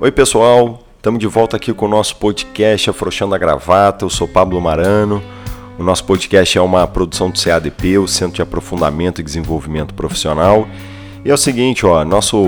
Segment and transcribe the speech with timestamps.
[0.00, 0.78] Oi, pessoal.
[0.96, 4.04] Estamos de volta aqui com o nosso podcast Afrouxando a Gravata.
[4.04, 5.20] Eu sou Pablo Marano.
[5.76, 10.68] O nosso podcast é uma produção do CADP, o Centro de Aprofundamento e Desenvolvimento Profissional.
[11.24, 12.38] E é o seguinte, ó, nosso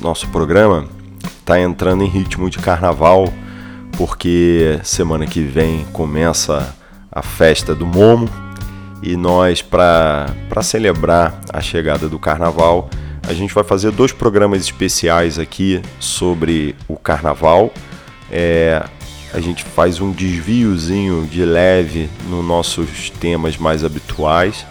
[0.00, 0.86] nosso programa
[1.40, 3.24] está entrando em ritmo de carnaval,
[3.98, 6.76] porque semana que vem começa
[7.10, 8.28] a festa do Momo
[9.02, 10.32] e nós para
[10.62, 12.88] celebrar a chegada do carnaval
[13.26, 17.72] a gente vai fazer dois programas especiais aqui sobre o carnaval.
[18.30, 18.82] É,
[19.32, 24.66] a gente faz um desviozinho de leve nos nossos temas mais habituais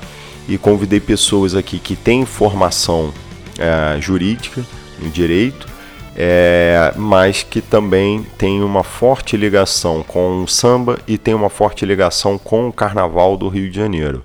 [0.47, 3.13] e convidei pessoas aqui que têm formação
[3.57, 4.65] é, jurídica
[4.99, 5.67] no direito,
[6.15, 11.85] é, mas que também tem uma forte ligação com o samba e tem uma forte
[11.85, 14.23] ligação com o carnaval do Rio de Janeiro.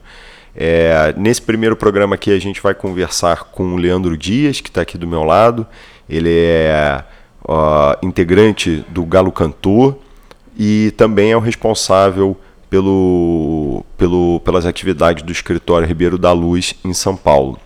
[0.56, 4.82] É, nesse primeiro programa aqui a gente vai conversar com o Leandro Dias, que está
[4.82, 5.66] aqui do meu lado.
[6.08, 7.04] Ele é
[8.02, 9.98] integrante do Galo Cantor
[10.56, 12.37] e também é o responsável
[12.70, 17.59] pelo, pelo, pelas atividades do escritório Ribeiro da Luz em São Paulo.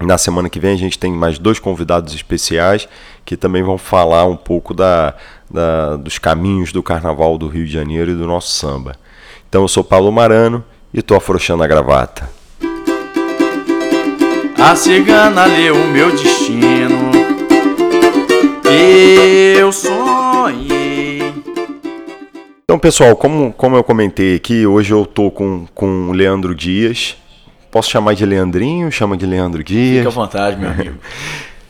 [0.00, 2.88] Na semana que vem a gente tem mais dois convidados especiais
[3.24, 5.14] que também vão falar um pouco da,
[5.48, 8.96] da, dos caminhos do Carnaval do Rio de Janeiro e do nosso samba.
[9.48, 12.28] Então eu sou Paulo Marano e tô afrouxando a gravata.
[14.58, 17.10] A cigana leu o meu destino.
[19.58, 21.20] Eu sonhei.
[22.64, 27.16] Então, pessoal, como, como eu comentei aqui, hoje eu tô com, com o Leandro Dias.
[27.70, 28.90] Posso chamar de Leandrinho?
[28.92, 30.04] Chama de Leandro Dias.
[30.04, 30.96] Fique à vontade, meu amigo.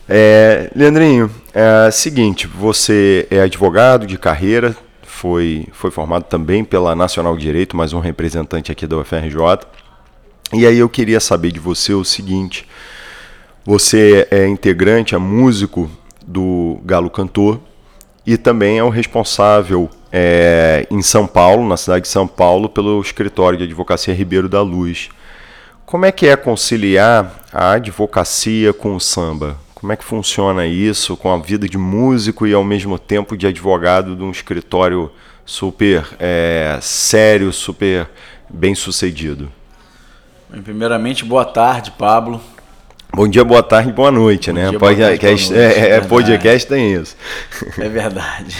[0.07, 4.75] É, Leandrinho, é seguinte, você é advogado de carreira,
[5.23, 9.65] foi, foi formado também pela Nacional de Direito, mais um representante aqui da UFRJ.
[10.51, 12.67] E aí eu queria saber de você o seguinte:
[13.63, 15.89] você é integrante, é músico
[16.27, 17.57] do Galo Cantor
[18.27, 22.99] e também é o responsável é, em São Paulo, na cidade de São Paulo, pelo
[22.99, 25.07] escritório de advocacia Ribeiro da Luz.
[25.85, 29.55] Como é que é conciliar a advocacia com o samba?
[29.83, 33.47] Como é que funciona isso com a vida de músico e ao mesmo tempo de
[33.47, 35.11] advogado de um escritório
[35.45, 38.09] super é, sério, super
[38.49, 39.51] bem sucedido?
[40.63, 42.39] Primeiramente, boa tarde, Pablo.
[43.13, 44.69] Bom dia, boa tarde, boa noite, Bom né?
[44.69, 47.17] dia, podcast, boa noite, é, é, é podcast tem isso.
[47.77, 48.55] É verdade.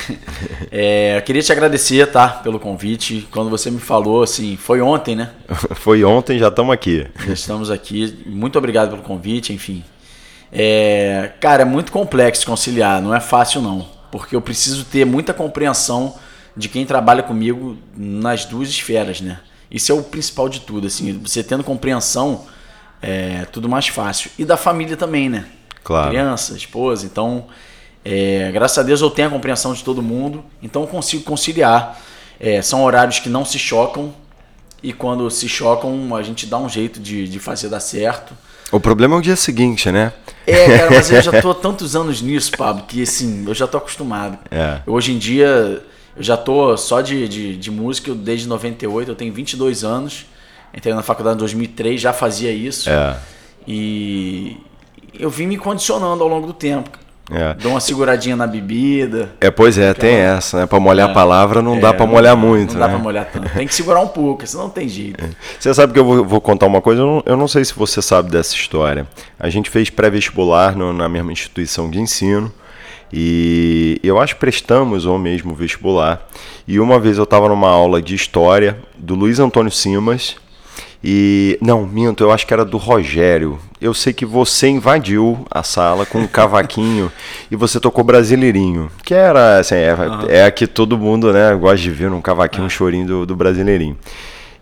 [0.69, 3.29] É, eu queria te agradecer, tá, pelo convite.
[3.31, 5.29] Quando você me falou, assim, foi ontem, né?
[5.75, 7.07] Foi ontem, já estamos aqui.
[7.25, 8.13] Já estamos aqui.
[8.25, 9.85] Muito obrigado pelo convite, enfim.
[10.55, 15.33] É, cara, é muito complexo conciliar, não é fácil não, porque eu preciso ter muita
[15.33, 16.15] compreensão
[16.55, 19.39] de quem trabalha comigo nas duas esferas, né?
[19.71, 22.45] Isso é o principal de tudo, assim, você tendo compreensão
[23.01, 24.31] é tudo mais fácil.
[24.37, 25.45] E da família também, né?
[25.83, 26.11] Claro.
[26.11, 27.47] Criança, esposa, então,
[28.05, 31.99] é, graças a Deus eu tenho a compreensão de todo mundo, então eu consigo conciliar.
[32.39, 34.13] É, são horários que não se chocam,
[34.83, 38.35] e quando se chocam, a gente dá um jeito de, de fazer dar certo.
[38.73, 40.11] O problema é o dia seguinte, né?
[40.47, 43.67] É, cara, mas eu já tô há tantos anos nisso, Pablo, que assim, eu já
[43.67, 44.39] tô acostumado.
[44.49, 44.79] É.
[44.87, 45.83] Hoje em dia,
[46.17, 50.25] eu já tô só de, de, de música desde 98, eu tenho 22 anos.
[50.73, 52.89] Entrei na faculdade em 2003, já fazia isso.
[52.89, 53.15] É.
[53.67, 54.57] E
[55.19, 56.97] eu vim me condicionando ao longo do tempo.
[57.31, 57.53] É.
[57.53, 59.31] Dou uma seguradinha na bebida.
[59.39, 60.65] É, pois é, tem essa, né?
[60.65, 62.93] Pra molhar a palavra não dá É, pra molhar muito, Não dá né?
[62.95, 63.49] pra molhar tanto.
[63.49, 65.23] Tem que segurar um pouco, senão não tem jeito.
[65.57, 67.73] Você sabe que eu vou, vou contar uma coisa, eu não, eu não sei se
[67.73, 69.07] você sabe dessa história.
[69.39, 72.51] A gente fez pré-vestibular na mesma instituição de ensino
[73.11, 76.27] e eu acho que prestamos o mesmo vestibular.
[76.67, 80.35] E uma vez eu estava numa aula de história do Luiz Antônio Simas
[81.03, 81.57] e.
[81.61, 83.59] Não, minto, eu acho que era do Rogério.
[83.81, 87.11] Eu sei que você invadiu a sala com um cavaquinho
[87.51, 88.89] e você tocou Brasileirinho.
[89.03, 89.95] Que era, assim, é,
[90.29, 93.35] é a que todo mundo né, gosta de ver num cavaquinho, um chorinho do, do
[93.35, 93.97] Brasileirinho.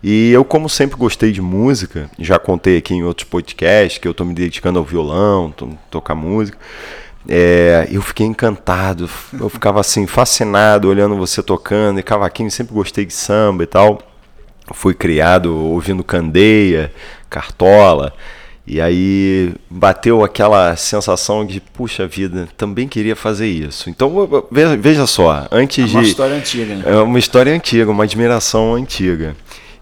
[0.02, 4.12] E eu, como sempre gostei de música, já contei aqui em outros podcasts que eu
[4.12, 6.58] tô me dedicando ao violão, tô, tocar música.
[7.28, 9.08] É, eu fiquei encantado,
[9.38, 14.00] eu ficava assim, fascinado olhando você tocando, e cavaquinho, sempre gostei de samba e tal.
[14.72, 16.92] Fui criado ouvindo candeia,
[17.28, 18.12] cartola,
[18.66, 23.90] e aí bateu aquela sensação de, puxa vida, também queria fazer isso.
[23.90, 26.08] Então, ve- veja só, antes É uma de.
[26.08, 26.82] história antiga, né?
[26.86, 29.34] É uma história antiga, uma admiração antiga.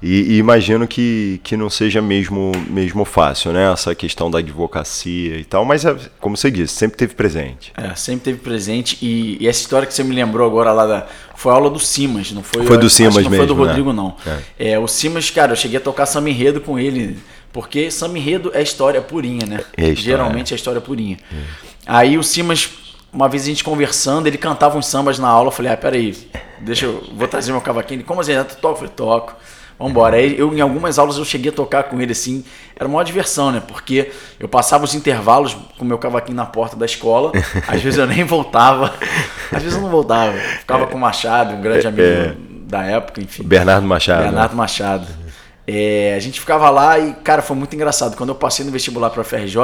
[0.02, 3.70] E, e imagino que, que não seja mesmo, mesmo fácil, né?
[3.70, 7.70] Essa questão da advocacia e tal, mas é, como você disse, sempre teve presente.
[7.76, 8.96] É, sempre teve presente.
[9.02, 11.06] E, e essa história que você me lembrou agora lá da.
[11.34, 12.64] Foi a aula do Simas, não foi?
[12.64, 13.68] Foi do Simas que não foi do mesmo, né?
[13.68, 14.16] Rodrigo, não.
[14.58, 14.78] É.
[14.78, 17.18] o Simas, cara, eu cheguei a tocar samba enredo com ele.
[17.52, 19.56] Porque samba enredo é história purinha, né?
[19.76, 19.96] É história.
[19.96, 21.18] Geralmente é história purinha.
[21.86, 22.70] Aí o Simas
[23.12, 26.16] uma vez a gente conversando, ele cantava uns sambas na aula, eu falei, ah, peraí,
[26.60, 27.98] deixa eu, vou trazer meu cavaquinho.
[27.98, 28.32] Ele, como assim?
[28.44, 28.68] Tu toca?
[28.68, 29.36] Eu falei, toco.
[29.80, 30.16] Vambora.
[30.16, 32.44] Aí eu, em algumas aulas eu cheguei a tocar com ele assim,
[32.76, 33.62] era uma diversão, né?
[33.66, 37.32] Porque eu passava os intervalos com meu cavaquinho na porta da escola,
[37.66, 38.92] às vezes eu nem voltava,
[39.50, 40.32] às vezes eu não voltava.
[40.32, 42.34] Ficava com o Machado, um grande é, amigo é.
[42.66, 43.42] da época, enfim.
[43.42, 44.22] Bernardo Machado.
[44.22, 44.56] Bernardo né?
[44.56, 45.06] Machado.
[45.66, 48.16] É, a gente ficava lá e, cara, foi muito engraçado.
[48.16, 49.56] Quando eu passei no vestibular para a FRJ,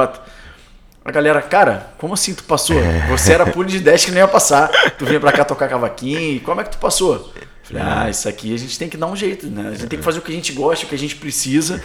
[1.05, 2.77] a galera, cara, como assim tu passou?
[3.09, 4.71] Você era puro de 10 que não ia passar.
[4.99, 7.33] Tu vinha pra cá tocar cavaquinho, como é que tu passou?
[7.67, 9.69] Falei, ah, isso aqui a gente tem que dar um jeito, né?
[9.69, 11.83] A gente tem que fazer o que a gente gosta, o que a gente precisa.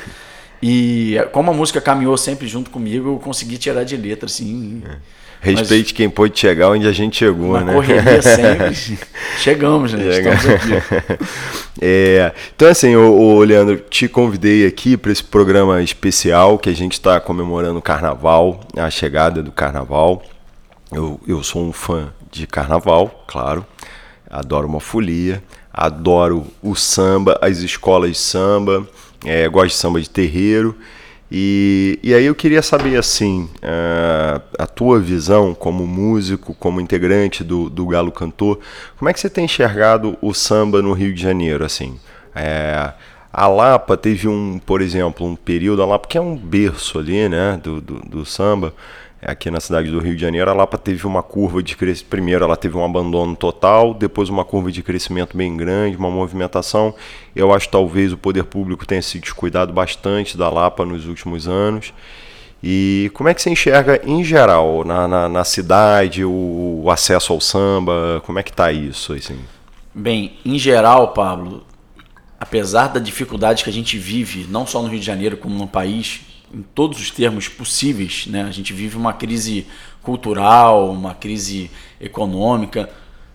[0.61, 4.83] E como a música caminhou sempre junto comigo, eu consegui tirar de letra, assim.
[5.39, 7.73] Respeite Mas, quem pôde chegar onde a gente chegou, na né?
[7.73, 8.99] correria sempre.
[9.39, 10.11] Chegamos, né?
[10.11, 11.19] Chega.
[11.83, 16.75] É, então, assim, o, o, Leandro, te convidei aqui para esse programa especial que a
[16.75, 20.21] gente está comemorando o carnaval, a chegada do carnaval.
[20.91, 23.65] Eu, eu sou um fã de carnaval, claro.
[24.29, 25.41] Adoro uma folia
[25.73, 28.87] adoro o samba, as escolas de samba,
[29.25, 30.75] é, gosto de samba de terreiro.
[31.33, 37.41] E, e aí eu queria saber assim a, a tua visão como músico, como integrante
[37.41, 38.59] do, do Galo Cantor,
[38.97, 41.97] como é que você tem enxergado o samba no Rio de Janeiro assim?
[42.35, 42.91] É,
[43.31, 47.29] a Lapa teve um, por exemplo, um período, a Lapa que é um berço ali,
[47.29, 48.73] né, do, do, do samba,
[49.21, 52.09] aqui na cidade do Rio de Janeiro, a Lapa teve uma curva de crescimento.
[52.09, 56.93] Primeiro, ela teve um abandono total, depois, uma curva de crescimento bem grande, uma movimentação.
[57.35, 61.47] Eu acho que talvez o poder público tenha se descuidado bastante da Lapa nos últimos
[61.47, 61.93] anos.
[62.63, 67.33] E como é que você enxerga, em geral, na, na, na cidade, o, o, acesso
[67.33, 68.21] ao samba?
[68.25, 69.13] Como é que está isso?
[69.13, 69.39] Assim?
[69.93, 71.63] Bem, em geral, Pablo,
[72.39, 75.67] apesar da dificuldade que a gente vive, não só no Rio de Janeiro, como no
[75.67, 76.21] país,
[76.53, 78.27] em todos os termos possíveis.
[78.27, 78.43] Né?
[78.43, 79.67] A gente vive uma crise
[80.01, 82.89] cultural, uma crise econômica.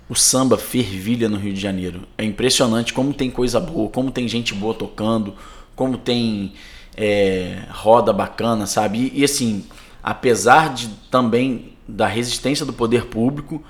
[0.08, 2.02] O samba fervilha no Rio de Janeiro.
[2.16, 5.34] É impressionante como tem coisa boa, como tem gente boa tocando,
[5.74, 6.52] como tem
[6.96, 9.10] é, roda bacana, sabe?
[9.12, 9.64] E, e assim,
[10.02, 13.62] apesar de também da resistência do poder público,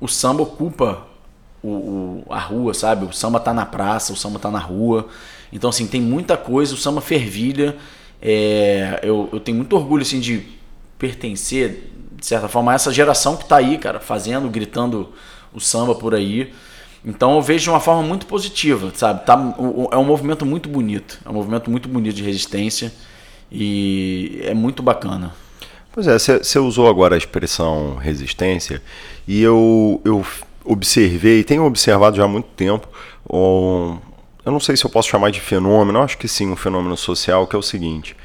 [0.00, 1.06] o samba ocupa
[1.62, 3.04] o, o, a rua, sabe?
[3.04, 5.08] O samba tá na praça, o samba tá na rua.
[5.52, 7.76] Então, assim, tem muita coisa, o samba fervilha
[8.22, 10.46] é, eu, eu tenho muito orgulho assim, de
[10.96, 15.12] pertencer, de certa forma, a essa geração que está aí, cara, fazendo, gritando
[15.52, 16.52] o samba por aí.
[17.04, 19.26] Então eu vejo de uma forma muito positiva, sabe?
[19.26, 19.34] Tá,
[19.90, 22.92] é um movimento muito bonito, é um movimento muito bonito de resistência
[23.50, 25.34] e é muito bacana.
[25.90, 28.80] Pois é, você usou agora a expressão resistência
[29.26, 30.24] e eu, eu
[30.64, 32.88] observei, tenho observado já há muito tempo,
[33.28, 33.98] um,
[34.44, 37.46] eu não sei se eu posso chamar de fenômeno, acho que sim, um fenômeno social,
[37.46, 38.16] que é o seguinte.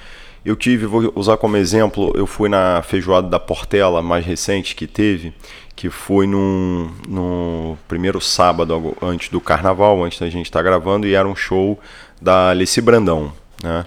[0.43, 4.87] Eu tive, vou usar como exemplo, eu fui na feijoada da Portela mais recente que
[4.87, 5.33] teve,
[5.75, 11.05] que foi no, no primeiro sábado antes do carnaval, antes da gente estar tá gravando,
[11.05, 11.79] e era um show
[12.21, 13.31] da Alice Brandão.
[13.61, 13.85] Né?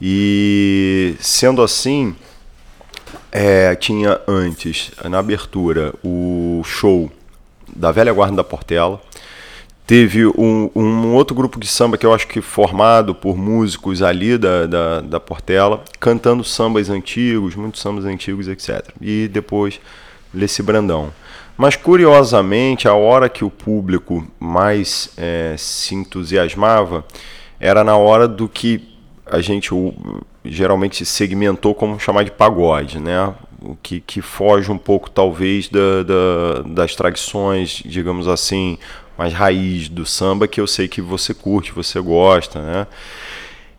[0.00, 2.14] E sendo assim,
[3.30, 7.10] é, tinha antes, na abertura, o show
[7.74, 9.00] da Velha Guarda da Portela,
[9.92, 14.38] Teve um, um, outro grupo de samba que eu acho que formado por músicos ali
[14.38, 18.88] da, da, da Portela, cantando sambas antigos, muitos sambas antigos, etc.
[19.02, 19.78] E depois
[20.32, 21.12] Leci Brandão.
[21.58, 27.04] Mas curiosamente, a hora que o público mais é, se entusiasmava
[27.60, 29.74] era na hora do que a gente
[30.42, 33.34] geralmente segmentou como chamar de pagode, né?
[33.60, 38.78] O que, que foge um pouco, talvez, da, da, das tradições, digamos assim,
[39.16, 42.86] mais raiz do samba que eu sei que você curte, você gosta, né?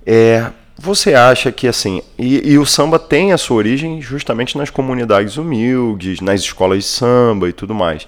[0.05, 4.69] É, você acha que assim, e, e, o samba tem a sua origem justamente nas
[4.69, 8.07] comunidades humildes, nas escolas de samba e tudo mais.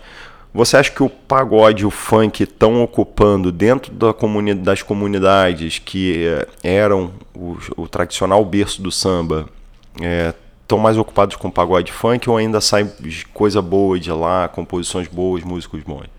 [0.53, 5.79] Você acha que o pagode e o funk estão ocupando dentro da comuni das comunidades
[5.79, 9.49] que é, eram o, o, tradicional berço do samba,
[9.95, 12.89] estão é, mais ocupados com pagode e funk ou ainda sai
[13.33, 16.14] coisa boa de lá, composições boas, músicos bons?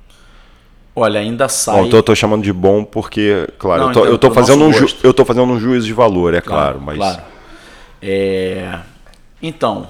[0.98, 1.76] Olha, ainda sai.
[1.76, 4.64] Bom, então eu tô chamando de bom porque, claro, não, eu, tô, eu, tô fazendo
[4.64, 4.88] um ju...
[5.02, 6.96] eu tô fazendo um juízo de valor, é claro, claro mas.
[6.96, 7.22] Claro.
[8.00, 8.78] É...
[9.42, 9.88] Então,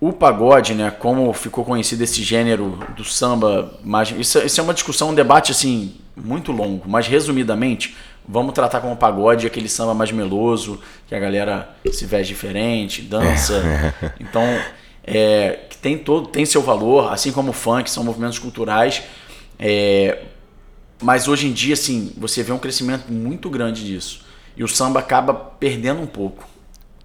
[0.00, 4.10] o pagode, né, como ficou conhecido esse gênero do samba, mais...
[4.10, 7.96] isso, isso é uma discussão, um debate assim, muito longo, mas resumidamente,
[8.26, 13.62] vamos tratar como pagode aquele samba mais meloso, que a galera se veste diferente, dança.
[14.18, 14.42] então,
[15.04, 19.04] é, que tem todo tem seu valor, assim como o funk, são movimentos culturais
[19.60, 20.22] é,
[21.02, 24.22] mas hoje em dia, assim, você vê um crescimento muito grande disso.
[24.56, 26.44] E o samba acaba perdendo um pouco.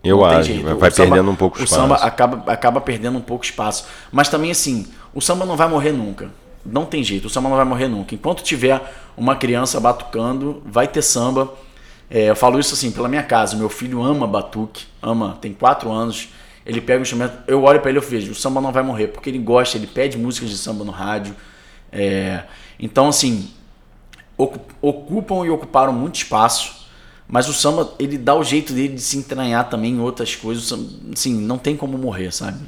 [0.03, 1.81] Eu Não acho, vai O samba- perdendo um pouco O espaço.
[1.81, 3.85] samba acaba, acaba perdendo um pouco espaço.
[4.12, 6.29] Mas também, assim, o samba não vai morrer nunca.
[6.65, 8.13] Não tem jeito, o samba não vai morrer nunca.
[8.15, 8.81] Enquanto tiver
[9.15, 11.53] uma criança batucando, vai ter samba.
[12.09, 13.55] É, eu falo isso assim, pela minha casa.
[13.55, 16.29] Meu filho ama batuque, ama, tem quatro anos.
[16.65, 19.07] Ele pega o instrumento, eu olho pra ele e vejo, o samba não vai morrer,
[19.09, 21.35] porque ele gosta, ele pede músicas de samba no rádio.
[21.96, 22.44] É,
[22.80, 23.50] então, assim,
[24.38, 26.86] ocu- ocupam e ocuparam muito espaço,
[27.28, 30.78] mas o samba ele dá o jeito dele de se entranhar também em outras coisas.
[31.14, 32.60] Assim, não tem como morrer, sabe?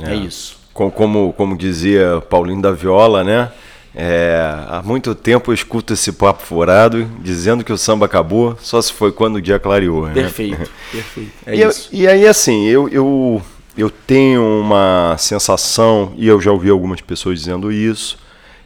[0.00, 0.58] É, isso.
[0.74, 3.50] Com- Como, como dizia Paulinho da Viola, né?
[3.94, 8.80] É, há muito tempo eu escuto esse papo furado dizendo que o samba acabou, só
[8.80, 10.06] se foi quando o dia clareou.
[10.06, 10.14] né?
[10.14, 11.32] Perfeito, perfeito.
[11.44, 11.88] É e, isso.
[11.92, 13.42] e aí, assim, eu, eu,
[13.76, 18.16] eu tenho uma sensação, e eu já ouvi algumas pessoas dizendo isso,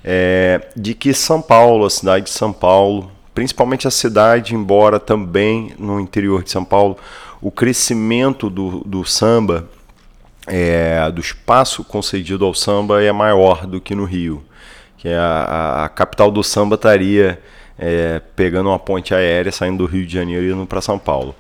[0.05, 5.73] é, de que São Paulo, a cidade de São Paulo, principalmente a cidade, embora também
[5.79, 6.97] no interior de São Paulo,
[7.41, 9.69] o crescimento do, do samba,
[10.47, 14.43] é, do espaço concedido ao samba é maior do que no Rio.
[14.99, 17.41] Que a, a- a capital do samba estaria
[17.79, 21.35] é, pegando uma ponte aérea, saindo do Rio de Janeiro e indo para São Paulo.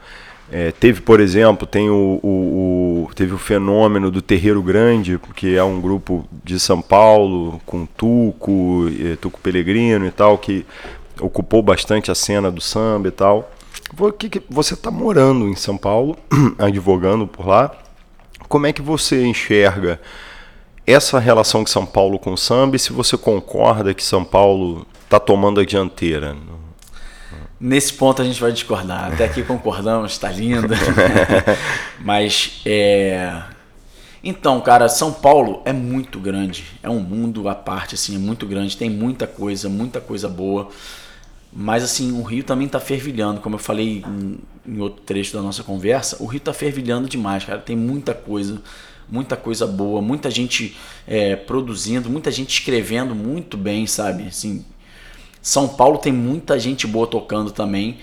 [0.52, 5.56] É, teve, por exemplo, tem o, o- o- teve o fenômeno do Terreiro Grande, que
[5.56, 10.64] é um grupo de São Paulo, com Tuco, eh, Tuco Pelegrino e tal, que
[11.20, 13.50] ocupou bastante a cena do samba e tal.
[14.50, 16.16] Você está morando em São Paulo,
[16.58, 17.72] advogando por lá.
[18.48, 20.00] Como é que você enxerga
[20.86, 24.86] essa relação de São Paulo com o samba e se você concorda que São Paulo
[25.04, 26.36] está tomando a dianteira?
[27.64, 29.10] Nesse ponto a gente vai discordar.
[29.10, 30.68] Até aqui concordamos, está lindo.
[31.98, 33.42] Mas é.
[34.22, 36.62] Então, cara, São Paulo é muito grande.
[36.82, 38.76] É um mundo à parte, assim, é muito grande.
[38.76, 40.68] Tem muita coisa, muita coisa boa.
[41.50, 43.40] Mas, assim, o Rio também tá fervilhando.
[43.40, 47.46] Como eu falei em, em outro trecho da nossa conversa, o Rio tá fervilhando demais,
[47.46, 47.60] cara.
[47.60, 48.60] Tem muita coisa,
[49.08, 54.24] muita coisa boa, muita gente é, produzindo, muita gente escrevendo muito bem, sabe?
[54.24, 54.62] Assim,
[55.44, 57.98] São Paulo tem muita gente boa tocando também.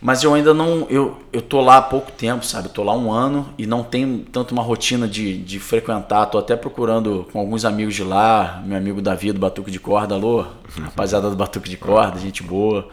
[0.00, 0.88] Mas eu ainda não.
[0.90, 2.66] Eu, eu tô lá há pouco tempo, sabe?
[2.66, 6.26] Eu tô lá um ano e não tenho tanto uma rotina de, de frequentar.
[6.26, 10.16] Tô até procurando com alguns amigos de lá, meu amigo Davi do Batuque de Corda,
[10.16, 10.44] alô,
[10.82, 12.88] rapaziada do Batuque de Corda, gente boa.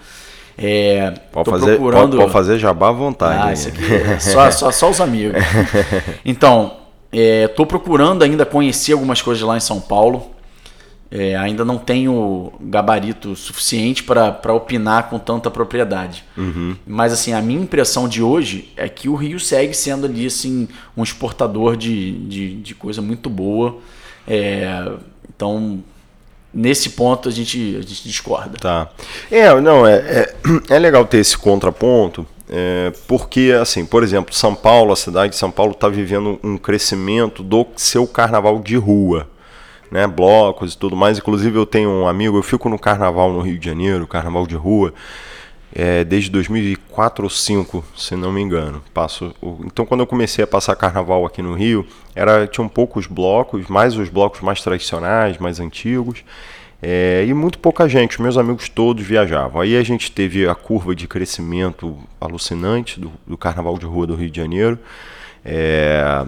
[0.56, 2.10] É, Pode tô fazer, procurando.
[2.12, 3.48] pode, pode fazer jabá à vontade.
[3.48, 5.42] Ah, isso aqui é só, só, só os amigos.
[6.24, 6.74] Então,
[7.12, 10.38] é, tô procurando ainda conhecer algumas coisas lá em São Paulo.
[11.12, 16.24] É, ainda não tenho gabarito suficiente para opinar com tanta propriedade.
[16.86, 20.68] Mas assim, a minha impressão de hoje é que o Rio segue sendo ali assim,
[20.96, 23.78] um exportador de, de, de coisa muito boa.
[24.28, 24.92] É,
[25.36, 25.84] então,
[26.54, 28.58] nesse ponto a gente, a gente discorda.
[28.60, 28.90] Tá.
[29.32, 30.36] É, não, é, é,
[30.70, 35.40] é legal ter esse contraponto, é, porque, assim, por exemplo, São Paulo, a cidade de
[35.40, 39.28] São Paulo está vivendo um crescimento do seu carnaval de rua,
[39.92, 40.08] né?
[40.08, 41.18] Blocos e tudo mais.
[41.18, 44.56] Inclusive, eu tenho um amigo, eu fico no carnaval no Rio de Janeiro, carnaval de
[44.56, 44.94] rua,
[45.74, 48.82] é, desde 2004 ou 2005, se não me engano.
[48.94, 49.34] Passo,
[49.66, 53.96] então, quando eu comecei a passar carnaval aqui no Rio, era tinham poucos blocos, mais
[53.98, 56.24] os blocos mais tradicionais, mais antigos,
[56.82, 58.22] é, e muito pouca gente.
[58.22, 59.62] Meus amigos todos viajavam.
[59.62, 64.16] Aí a gente teve a curva de crescimento alucinante do, do carnaval de rua do
[64.16, 64.80] Rio de Janeiro.
[65.44, 66.26] É,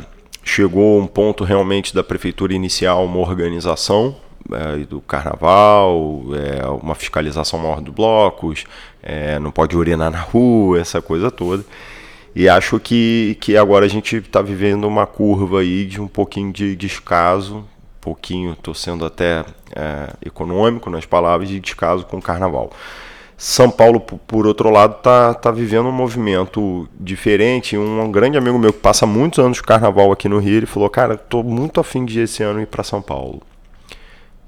[0.51, 4.17] chegou um ponto realmente da prefeitura iniciar uma organização
[4.51, 8.65] é, do carnaval, é, uma fiscalização maior dos blocos,
[9.01, 11.63] é, não pode urinar na rua, essa coisa toda.
[12.35, 16.51] E acho que, que agora a gente está vivendo uma curva aí de um pouquinho
[16.51, 17.65] de descaso, um
[18.01, 19.45] pouquinho, estou sendo até
[20.25, 22.71] econômico nas palavras, de descaso com o carnaval.
[23.43, 27.75] São Paulo, por- outro lado, está tá vivendo um movimento diferente.
[27.75, 30.87] Um grande amigo meu que passa muitos anos de carnaval aqui no Rio, ele falou:
[30.91, 33.41] Cara, estou muito afim de esse ano ir para São Paulo.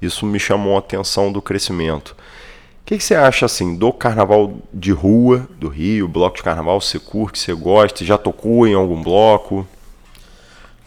[0.00, 2.10] Isso me chamou a atenção do crescimento.
[2.10, 6.80] O que, que você acha assim do carnaval de rua do Rio, bloco de carnaval?
[6.80, 8.04] Você curte, você gosta?
[8.04, 9.66] Já tocou em algum bloco?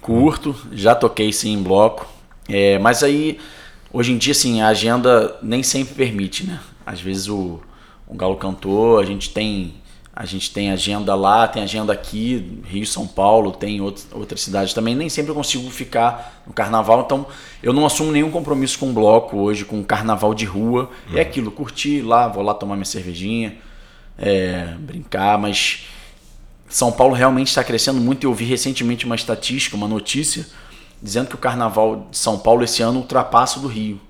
[0.02, 2.08] Curto, já toquei sim em bloco.
[2.48, 3.38] É, mas aí,
[3.92, 6.62] hoje em dia, assim, a agenda nem sempre permite, né?
[6.86, 7.60] Às vezes o,
[8.08, 9.76] o Galo cantor, a gente tem
[10.20, 14.74] a gente tem agenda lá, tem agenda aqui, Rio, São Paulo, tem outras, outras cidades
[14.74, 14.96] também.
[14.96, 17.28] Nem sempre eu consigo ficar no carnaval, então
[17.62, 20.90] eu não assumo nenhum compromisso com bloco hoje, com carnaval de rua.
[21.14, 23.58] É aquilo, curtir lá, vou lá tomar minha cervejinha,
[24.18, 25.86] é, brincar, mas
[26.68, 28.24] são Paulo realmente está crescendo muito.
[28.24, 30.48] Eu vi recentemente uma estatística, uma notícia,
[31.00, 34.02] dizendo que o carnaval de São Paulo esse ano ultrapassa o do Rio,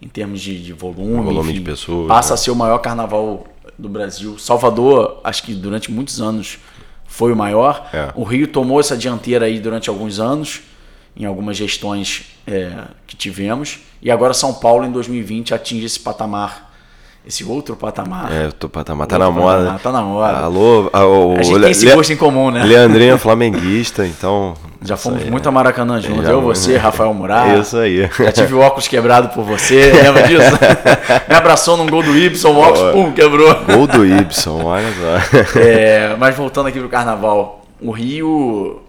[0.00, 1.24] em termos de, de volume.
[1.24, 2.34] Volume enfim, de pessoas, Passa né?
[2.34, 3.46] a ser o maior carnaval
[3.78, 4.38] do Brasil.
[4.38, 6.58] Salvador, acho que durante muitos anos
[7.06, 7.88] foi o maior.
[7.92, 8.12] É.
[8.14, 10.60] O Rio tomou essa dianteira aí durante alguns anos,
[11.16, 13.80] em algumas gestões é, que tivemos.
[14.00, 16.67] E agora São Paulo, em 2020, atinge esse patamar,
[17.26, 18.32] esse outro patamar.
[18.32, 19.58] É, tô patamar, tá Outro na moda.
[19.58, 20.38] patamar, tá na moda.
[20.38, 22.64] Alô, a, o, A gente tem esse Le- gosto em comum, né?
[22.64, 24.54] Leandrinho é flamenguista, então.
[24.80, 26.24] Já fomos aí, muito a Maracanã juntos.
[26.24, 27.54] Já- Eu, você, Rafael Murá.
[27.58, 28.08] Isso aí.
[28.18, 30.56] Já tive o óculos quebrado por você, lembra disso?
[31.28, 33.54] Me abraçou num gol do Y, o óculos, pum, quebrou.
[33.66, 34.10] Gol do Y,
[34.64, 35.58] olha só.
[35.60, 38.80] É, mas voltando aqui pro carnaval, o Rio.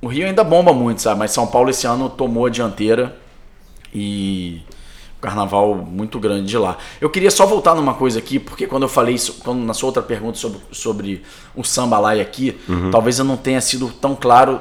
[0.00, 1.18] O Rio ainda bomba muito, sabe?
[1.18, 3.16] Mas São Paulo esse ano tomou a dianteira
[3.92, 4.60] e
[5.26, 6.78] carnaval muito grande de lá.
[7.00, 9.88] Eu queria só voltar numa coisa aqui, porque quando eu falei isso, quando, na sua
[9.88, 11.22] outra pergunta sobre, sobre
[11.54, 12.56] o samba lá e aqui,
[12.92, 14.60] talvez eu não tenha sido tão claro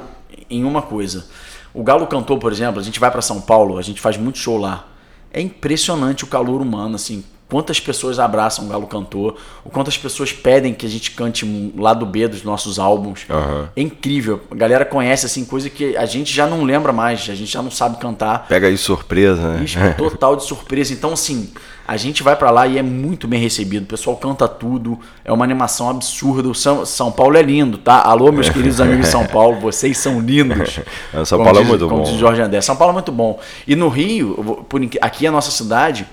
[0.50, 1.28] em uma coisa.
[1.74, 4.40] O Galo Cantor, por exemplo, a gente vai para São Paulo, a gente faz muito
[4.40, 4.88] show lá.
[5.32, 7.24] É impressionante o calor humano, assim.
[7.48, 11.72] Quantas pessoas abraçam o Galo Cantor, o quantas pessoas pedem que a gente cante um
[11.78, 13.26] lado B dos nossos álbuns.
[13.30, 13.70] Aham.
[13.76, 14.42] É incrível.
[14.50, 17.62] A galera conhece, assim, coisa que a gente já não lembra mais, a gente já
[17.62, 18.48] não sabe cantar.
[18.48, 19.64] Pega aí surpresa, né?
[19.64, 20.92] Isso, total de surpresa.
[20.92, 21.52] Então, assim,
[21.88, 23.84] a gente vai pra lá e é muito bem recebido.
[23.84, 26.50] O pessoal canta tudo, é uma animação absurda.
[26.50, 28.02] O São, São Paulo é lindo, tá?
[28.02, 30.80] Alô, meus queridos amigos de São Paulo, vocês são lindos.
[31.26, 32.18] São Paulo é diz- muito como bom.
[32.18, 32.60] Jorge André.
[32.62, 33.40] São Paulo é muito bom.
[33.68, 34.66] E no Rio,
[35.00, 36.08] aqui é a nossa cidade,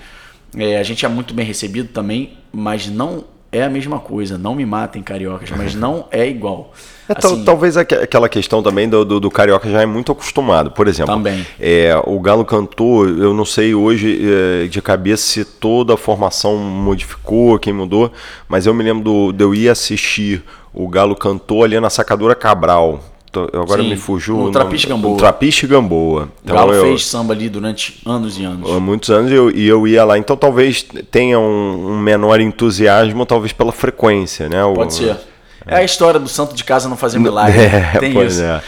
[0.57, 4.37] é, a gente é muito bem recebido também, mas não é a mesma coisa.
[4.37, 6.73] Não me matem, cariocas, mas não é igual.
[7.07, 10.71] É, Assim, talvez aque- aquela questão também do, do, do carioca já é muito acostumado.
[10.71, 11.45] Por exemplo, Também.
[11.59, 14.21] é, o Galo cantou, eu não sei hoje
[14.63, 18.11] é, de cabeça se toda a formação modificou, quem mudou,
[18.47, 20.43] mas eu me lembro do, de eu ir assistir
[20.73, 22.99] o Galo cantou ali na sacadora Cabral.
[23.33, 24.37] Tô- Agora Sim, me fugiu.
[24.37, 25.11] no o Trapiche Gamboa.
[25.11, 26.21] No Trapiche Gamboa.
[26.23, 28.69] o Então, Galo eu- fez samba ali durante anos e anos.
[28.79, 33.51] Muitos anos eu, e eu ia lá, então talvez tenha um, um menor entusiasmo, talvez
[33.51, 34.63] pela frequência, né?
[34.63, 35.17] O- Pode ser.
[35.65, 37.59] É a história do santo de casa não fazer milagre.
[37.59, 38.43] É, Tem pois isso.
[38.43, 38.61] é.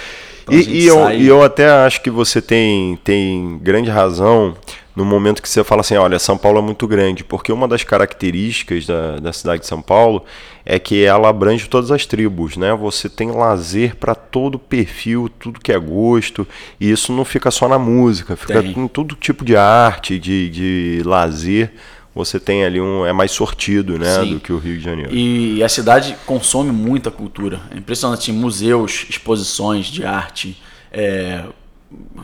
[0.43, 4.55] Então E, e eu, sai- e eu até acho que você tem, tem grande razão
[4.95, 7.83] no momento que você fala assim, olha, São Paulo é muito grande, porque uma das
[7.83, 10.23] características da, da cidade de São Paulo
[10.65, 12.73] é que ela abrange todas as tribos, né?
[12.73, 16.47] Você tem lazer para todo perfil, tudo que é gosto,
[16.79, 18.71] e isso não fica só na música, fica Tem.
[18.71, 21.73] em todo tipo de arte, de, de lazer,
[22.15, 24.35] você tem ali um, é mais sortido, né, Sim.
[24.35, 25.13] do que o Rio de Janeiro.
[25.13, 27.59] E a cidade consome muita cultura.
[27.69, 28.31] É impressionante.
[28.31, 30.57] Museus, exposições de arte,
[30.93, 31.43] é,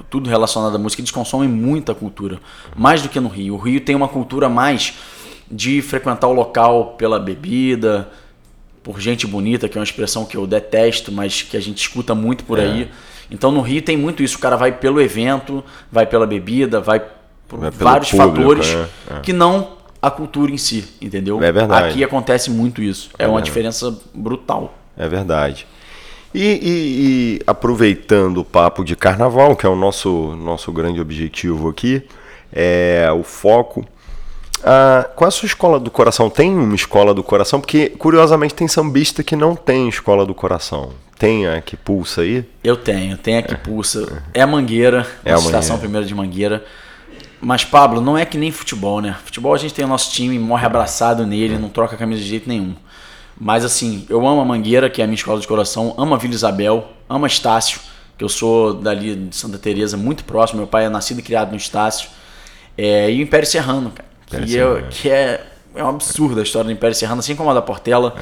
[0.09, 2.39] tudo relacionado à música, eles consomem muita cultura.
[2.75, 3.55] Mais do que no Rio.
[3.55, 4.93] O Rio tem uma cultura mais
[5.49, 8.09] de frequentar o local pela bebida,
[8.83, 12.15] por gente bonita, que é uma expressão que eu detesto, mas que a gente escuta
[12.15, 12.89] muito por aí.
[13.29, 14.37] Então no Rio tem muito isso.
[14.37, 17.01] O cara vai pelo evento, vai pela bebida, vai
[17.47, 18.87] por Vai vários público, fatores né?
[19.11, 19.19] É.
[19.19, 21.43] que não a cultura em si, entendeu?
[21.43, 21.89] É verdade.
[21.89, 23.09] Aqui acontece muito isso.
[23.19, 23.45] É, uma verdade.
[23.45, 24.73] diferença brutal.
[24.97, 25.67] É verdade.
[26.33, 31.67] E, e- e aproveitando o papo de carnaval, que é o nosso, nosso grande objetivo
[31.69, 32.01] aqui,
[32.53, 33.85] é o foco.
[34.63, 36.29] Ah, qual é a sua escola do coração?
[36.29, 37.59] Tem uma escola do coração?
[37.59, 40.91] Porque, curiosamente, tem sambista que não tem escola do coração.
[41.17, 42.45] Tem a que pulsa aí?
[42.63, 44.23] Eu tenho, tem aqui pulsa.
[44.33, 46.63] É a Mangueira, É a a estação primeira de Mangueira.
[47.39, 49.15] Mas, Pablo, não é que nem futebol, né?
[49.25, 52.27] Futebol a gente tem o nosso time, morre abraçado nele, não troca a camisa de
[52.27, 52.75] jeito nenhum.
[53.43, 56.17] Mas assim, eu amo a Mangueira, que é a minha escola de coração, amo a
[56.19, 57.81] Vila Isabel, amo a Estácio,
[58.15, 61.49] que eu sou dali de Santa Teresa, muito próximo, meu pai é nascido e criado
[61.49, 62.07] no Estácio.
[62.77, 64.07] É, e o Império Serrano, cara.
[64.27, 67.35] Império Que, Serrano, é, que é, é um absurdo a história do Império Serrano, assim
[67.35, 68.15] como a da Portela.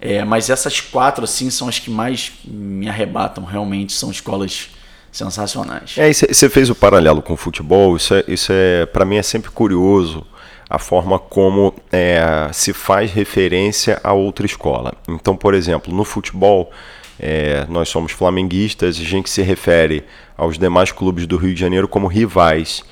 [0.00, 4.70] É, mas essas quatro, assim, são as que mais me arrebatam, realmente, são escolas
[5.12, 5.94] sensacionais.
[5.96, 9.14] É, e você fez o paralelo com o futebol, isso é, isso é para mim
[9.14, 10.26] é sempre curioso
[10.68, 14.94] a forma como é, se faz referência a outra escola.
[15.08, 16.70] Então, por exemplo, no futebol,
[17.18, 20.04] é, nós somos flamenguistas, a gente se refere
[20.36, 22.82] aos demais clubes do Rio de Janeiro como rivais.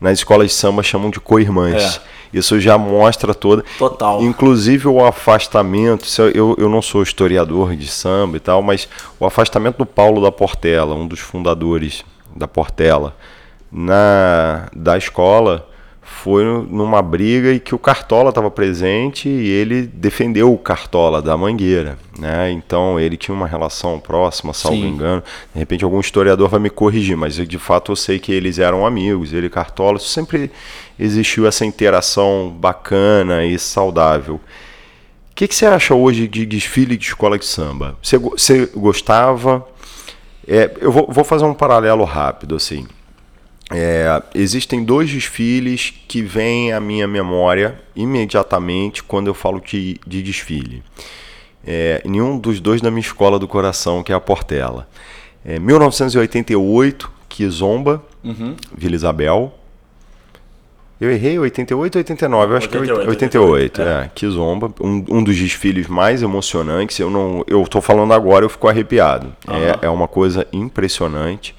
[0.00, 2.00] Nas escolas de samba chamam de co-irmãs.
[2.32, 3.64] Isso já mostra toda.
[3.78, 4.20] Total.
[4.20, 8.88] Inclusive o afastamento, isso eu, eu não sou historiador de samba e tal, mas
[9.20, 13.16] o afastamento do Paulo da Portela, um dos fundadores da Portela,
[13.70, 15.68] na da escola,
[16.14, 21.36] foi numa briga e que o Cartola estava presente e ele defendeu o Cartola da
[21.36, 22.50] Mangueira, né?
[22.50, 24.88] Então ele tinha uma relação próxima, salvo Sim.
[24.88, 25.22] engano.
[25.52, 28.58] De repente algum historiador vai me corrigir, mas eu, de fato eu sei que eles
[28.58, 30.50] eram amigos, ele e Cartola, sempre
[30.98, 34.36] existiu essa interação bacana e saudável.
[34.36, 37.98] O que, que você acha hoje de desfile de escola de samba?
[38.00, 39.66] Você, você gostava?
[40.46, 42.86] É, eu vou, vou fazer um paralelo rápido, assim.
[43.72, 50.22] É, existem dois desfiles que vêm à minha memória imediatamente quando eu falo de, de
[50.22, 50.82] desfile.
[51.66, 54.86] é, nenhum dos dois da minha escola do coração, que é a Portela.
[55.44, 58.54] É, 1988, Kizomba, uhum.
[58.76, 59.52] Vila Isabel.
[61.00, 62.52] Eu errei 88 ou 89?
[62.52, 64.04] Eu acho 88, que é 88, 88 é.
[64.04, 64.10] é.
[64.14, 66.98] Kizomba, um, um dos desfiles mais emocionantes.
[66.98, 69.34] Eu não, eu tô falando agora, eu fico arrepiado.
[69.48, 69.54] Uhum.
[69.54, 71.54] É, é uma coisa impressionante.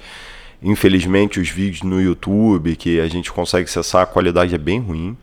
[0.62, 5.16] Infelizmente, os vídeos no YouTube que a gente consegue acessar, a qualidade é bem ruim.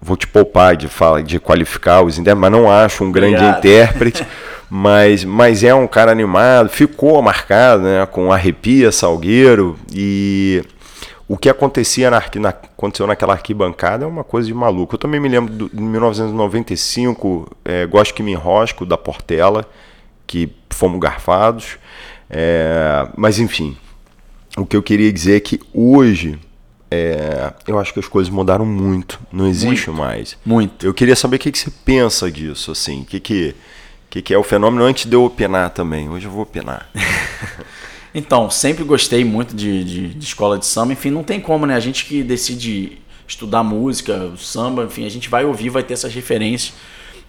[0.00, 3.58] vou te poupar de, falar, de qualificar os intérpretes, mas não acho um grande Obrigado.
[3.58, 4.26] intérprete.
[4.74, 10.64] mas, mas é um cara animado, ficou marcado né, com Arrepia Salgueiro e
[11.28, 14.94] o que acontecia na, na, aconteceu naquela arquibancada é uma coisa de maluco.
[14.94, 19.68] Eu também me lembro de 1995, é, Gosto que me enrosco, da Portela,
[20.26, 21.76] que fomos garfados.
[22.30, 23.76] É, mas enfim,
[24.56, 26.38] o que eu queria dizer é que hoje
[26.90, 29.20] é, eu acho que as coisas mudaram muito.
[29.30, 30.38] Não existe muito, mais.
[30.42, 30.86] Muito.
[30.86, 33.02] Eu queria saber o que, que você pensa disso, assim.
[33.02, 33.54] O que, que,
[34.12, 36.06] que, que é o fenômeno antes de eu opinar também.
[36.10, 36.86] Hoje eu vou opinar.
[38.14, 40.92] então, sempre gostei muito de, de, de, escola de samba.
[40.92, 41.74] Enfim, não tem como, né?
[41.74, 46.12] A gente que decide estudar música, samba, enfim, a gente vai ouvir, vai ter essas
[46.12, 46.74] referências.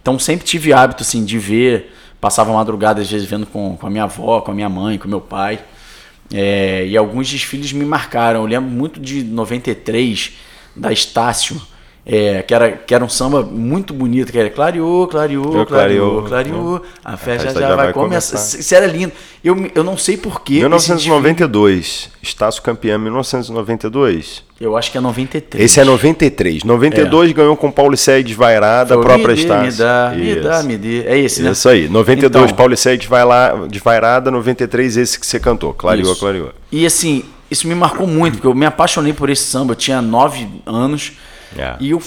[0.01, 1.93] Então, sempre tive hábito, assim, de ver.
[2.19, 5.07] Passava madrugada, às vezes, vendo com, com a minha avó, com a minha mãe, com
[5.07, 5.63] meu pai.
[6.33, 8.41] É, e alguns desfiles me marcaram.
[8.41, 10.33] Eu lembro muito de 93,
[10.75, 11.61] da Estácio
[12.05, 16.81] é, que, era, que era um samba muito bonito, que era clareou, clareou, clareou, clareou,
[17.03, 18.35] a festa, a festa já, já, vai, começar.
[18.37, 18.59] começar.
[18.59, 19.13] Isso era lindo.
[19.41, 20.55] Eu, eu não sei porquê.
[20.59, 24.43] 1992, Estácio campeão 1992.
[24.59, 25.63] Eu acho que é 93.
[25.63, 26.63] Esse é 93.
[26.65, 27.33] 92 é.
[27.33, 29.71] ganhou com Paulo Cé desvairada, a própria Estácio.
[29.71, 31.03] Me dá, me dá, me dê.
[31.07, 31.51] É esse, né?
[31.51, 31.87] Isso aí.
[31.87, 35.73] 92, então, Paulo Cé desvairada, 93, esse que você cantou.
[35.73, 36.19] Clareou, isso.
[36.19, 36.51] clareou.
[36.69, 39.71] E assim, isso me marcou muito, porque eu me apaixonei por esse samba.
[39.71, 41.13] Eu tinha 9 anos.
[41.57, 41.75] É.
[41.79, 42.01] E eu,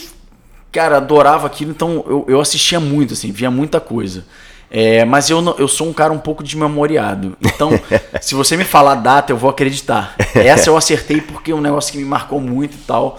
[0.72, 4.24] cara, adorava aquilo, então eu, eu assistia muito, assim, via muita coisa.
[4.70, 7.36] É, mas eu, eu sou um cara um pouco desmemoriado.
[7.40, 7.70] Então,
[8.20, 10.14] se você me falar data, eu vou acreditar.
[10.34, 13.18] Essa eu acertei porque é um negócio que me marcou muito e tal.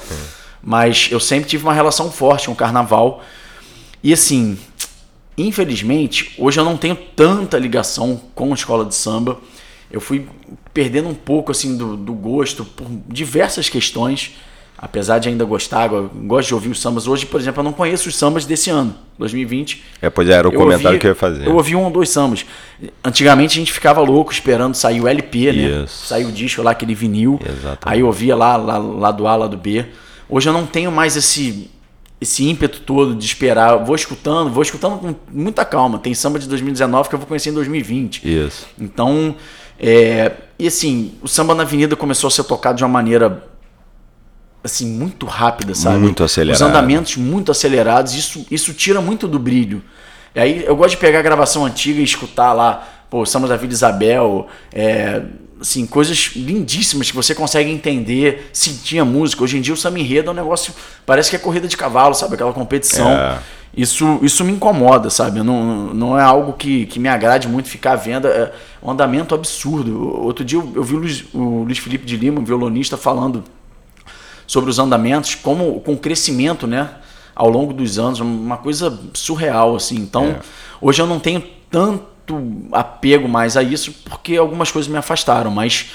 [0.62, 3.24] Mas eu sempre tive uma relação forte com o carnaval.
[4.04, 4.58] E assim,
[5.38, 9.40] infelizmente, hoje eu não tenho tanta ligação com a escola de samba.
[9.90, 10.28] Eu fui
[10.74, 14.36] perdendo um pouco assim do, do gosto por diversas questões
[14.78, 17.08] apesar de ainda gostar, gosto de ouvir os sambas.
[17.08, 19.84] Hoje, por exemplo, eu não conheço os sambas desse ano, 2020.
[20.02, 21.48] É, pois é, era o comentário ouvi, que eu ia fazer.
[21.48, 22.46] Eu ouvi um ou dois sambas.
[23.04, 25.84] Antigamente a gente ficava louco esperando sair o LP, né?
[25.84, 26.06] Isso.
[26.06, 27.40] Sair o disco lá, aquele vinil.
[27.44, 27.80] Exatamente.
[27.84, 29.86] Aí eu ouvia lá, lá, lá do A, lá do B.
[30.30, 31.72] Hoje eu não tenho mais esse
[32.20, 33.78] esse ímpeto todo de esperar.
[33.78, 36.00] vou escutando, vou escutando com muita calma.
[36.00, 38.28] Tem samba de 2019 que eu vou conhecer em 2020.
[38.28, 38.68] Isso.
[38.80, 39.36] Então,
[39.80, 43.44] é, e assim, o samba na avenida começou a ser tocado de uma maneira
[44.63, 45.98] assim muito rápida, sabe?
[45.98, 46.62] Muito acelerado.
[46.62, 49.84] Os andamentos muito acelerados, isso isso tira muito do brilho.
[50.36, 53.58] E aí eu gosto de pegar a gravação antiga e escutar lá, pô, Samba da
[53.58, 55.22] Vila Isabel, é,
[55.60, 59.43] assim, coisas lindíssimas que você consegue entender, sentir a música.
[59.43, 60.74] Hoje em dia o samba enredo é um negócio,
[61.06, 62.36] parece que é corrida de cavalo, sabe?
[62.36, 63.10] Aquela competição.
[63.10, 63.39] É.
[63.76, 65.43] Isso, isso me incomoda, sabe?
[65.43, 68.28] Não, não é algo que, que me agrade muito ficar vendo.
[68.28, 70.20] É um andamento absurdo.
[70.24, 73.43] Outro dia eu, eu vi o Luiz, o Luiz Felipe de Lima, um violonista, falando
[74.48, 76.90] sobre os andamentos, como com o crescimento, né?
[77.36, 79.98] Ao longo dos anos, uma coisa surreal, assim.
[79.98, 80.40] Então, é.
[80.82, 85.92] hoje eu não tenho tanto apego mais a isso, porque algumas coisas me afastaram, mas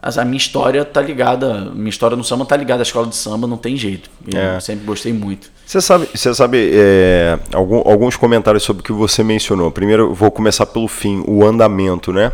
[0.00, 3.48] a minha história tá ligada, minha história no samba tá ligada à escola de samba,
[3.48, 4.08] não tem jeito.
[4.32, 4.60] Eu é.
[4.60, 5.50] sempre gostei muito.
[5.66, 9.70] Você sabe, você sabe é, algum, alguns comentários sobre o que você mencionou.
[9.70, 12.32] Primeiro, vou começar pelo fim, o andamento, né?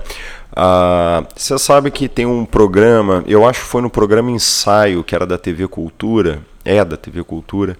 [0.57, 5.15] Ah, você sabe que tem um programa, eu acho que foi no programa Ensaio, que
[5.15, 7.77] era da TV Cultura, é da TV Cultura,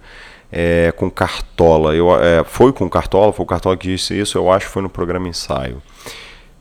[0.51, 1.95] é, com Cartola.
[1.95, 4.81] Eu, é, foi com Cartola, foi o Cartola que disse isso, eu acho que foi
[4.81, 5.81] no programa Ensaio.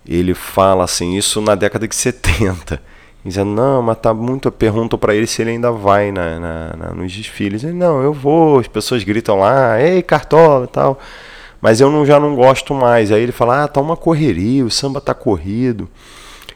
[0.06, 2.80] Ele fala assim, isso na década de 70.
[3.24, 4.52] Dizendo, não, mas tá muito.
[4.52, 7.64] Perguntam para ele se ele ainda vai na, na, na, nos desfiles.
[7.64, 11.00] Ele, não, eu vou, as pessoas gritam lá, ei, Cartola e tal
[11.64, 13.10] mas eu não, já não gosto mais.
[13.10, 15.88] Aí ele fala, ah, tá uma correria, o samba tá corrido.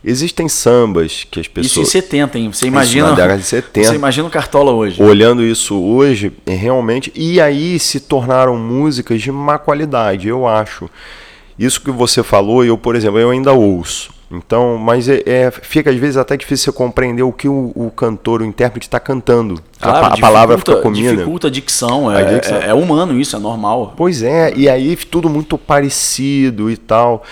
[0.05, 1.73] Existem sambas que as pessoas.
[1.73, 2.53] Isso em 70, hein?
[2.53, 3.07] Você imagina.
[3.07, 3.89] Isso na década de 70.
[3.89, 5.03] Você imagina o Cartola hoje.
[5.03, 7.11] Olhando isso hoje, é realmente.
[7.15, 10.91] E aí se tornaram músicas de má qualidade, eu acho.
[11.59, 14.11] Isso que você falou, eu, por exemplo, eu ainda ouço.
[14.31, 17.91] Então, mas é, é, fica às vezes até difícil você compreender o que o, o
[17.91, 19.59] cantor, o intérprete está cantando.
[19.81, 21.13] Claro, a, a palavra fica comida.
[21.13, 22.59] Dificulta a dicção, é, a dicção.
[22.59, 23.95] É, é, humano isso, é normal.
[23.97, 27.23] Pois é, e aí tudo muito parecido e tal.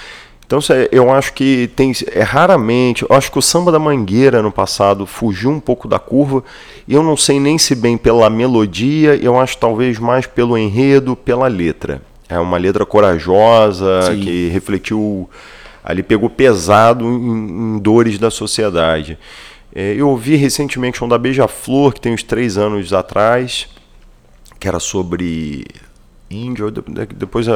[0.47, 0.61] Então
[0.93, 5.05] eu acho que tem é raramente, eu acho que o samba da Mangueira no passado
[5.05, 6.43] fugiu um pouco da curva.
[6.89, 11.15] E eu não sei nem se bem pela melodia, eu acho talvez mais pelo enredo,
[11.15, 12.01] pela letra.
[12.29, 14.21] É uma letra corajosa Sim.
[14.21, 15.29] que refletiu
[15.87, 19.17] ali pegou pesado em, em dores da sociedade.
[19.73, 23.69] É, eu ouvi recentemente um da Beija-Flor, que tem uns três anos atrás,
[24.59, 25.65] que era sobre
[26.29, 26.73] índio,
[27.15, 27.47] depois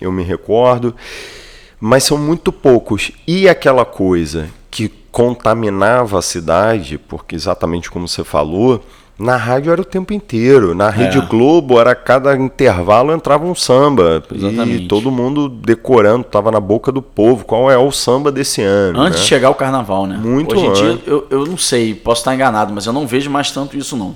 [0.00, 0.96] eu me recordo,
[1.78, 3.12] mas são muito poucos.
[3.28, 8.84] E aquela coisa que contaminava a cidade, porque exatamente como você falou,
[9.18, 10.74] na rádio era o tempo inteiro.
[10.74, 11.20] Na Rede é.
[11.20, 14.22] Globo era cada intervalo entrava um samba.
[14.34, 14.84] Exatamente.
[14.84, 17.44] E todo mundo decorando, tava na boca do povo.
[17.44, 19.00] Qual é o samba desse ano?
[19.00, 19.22] Antes né?
[19.22, 20.16] de chegar o carnaval, né?
[20.16, 23.30] Muito Hoje em dia, eu, eu não sei, posso estar enganado, mas eu não vejo
[23.30, 24.14] mais tanto isso, não.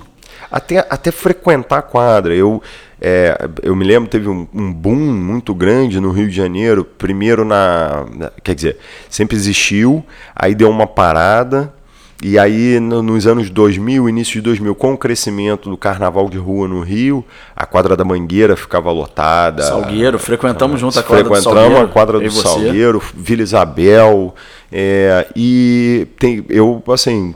[0.51, 2.33] Até, até frequentar a quadra.
[2.33, 2.61] Eu,
[2.99, 6.83] é, eu me lembro, teve um, um, boom muito grande no Rio de Janeiro.
[6.83, 8.05] Primeiro na.
[8.43, 8.77] Quer dizer,
[9.09, 10.03] sempre existiu,
[10.35, 11.73] aí deu uma parada
[12.23, 16.37] e aí, no, nos anos 2000, início de 2000, com o crescimento do carnaval de
[16.37, 17.23] rua no Rio,
[17.55, 19.61] a quadra da Mangueira ficava lotada.
[19.61, 21.69] Salgueiro, frequentamos junto a quadra frequentamos do Salgueiro.
[21.69, 24.35] Frequentamos a quadra do Salgueiro, Vila Isabel.
[24.71, 27.35] É, e tem, eu, assim,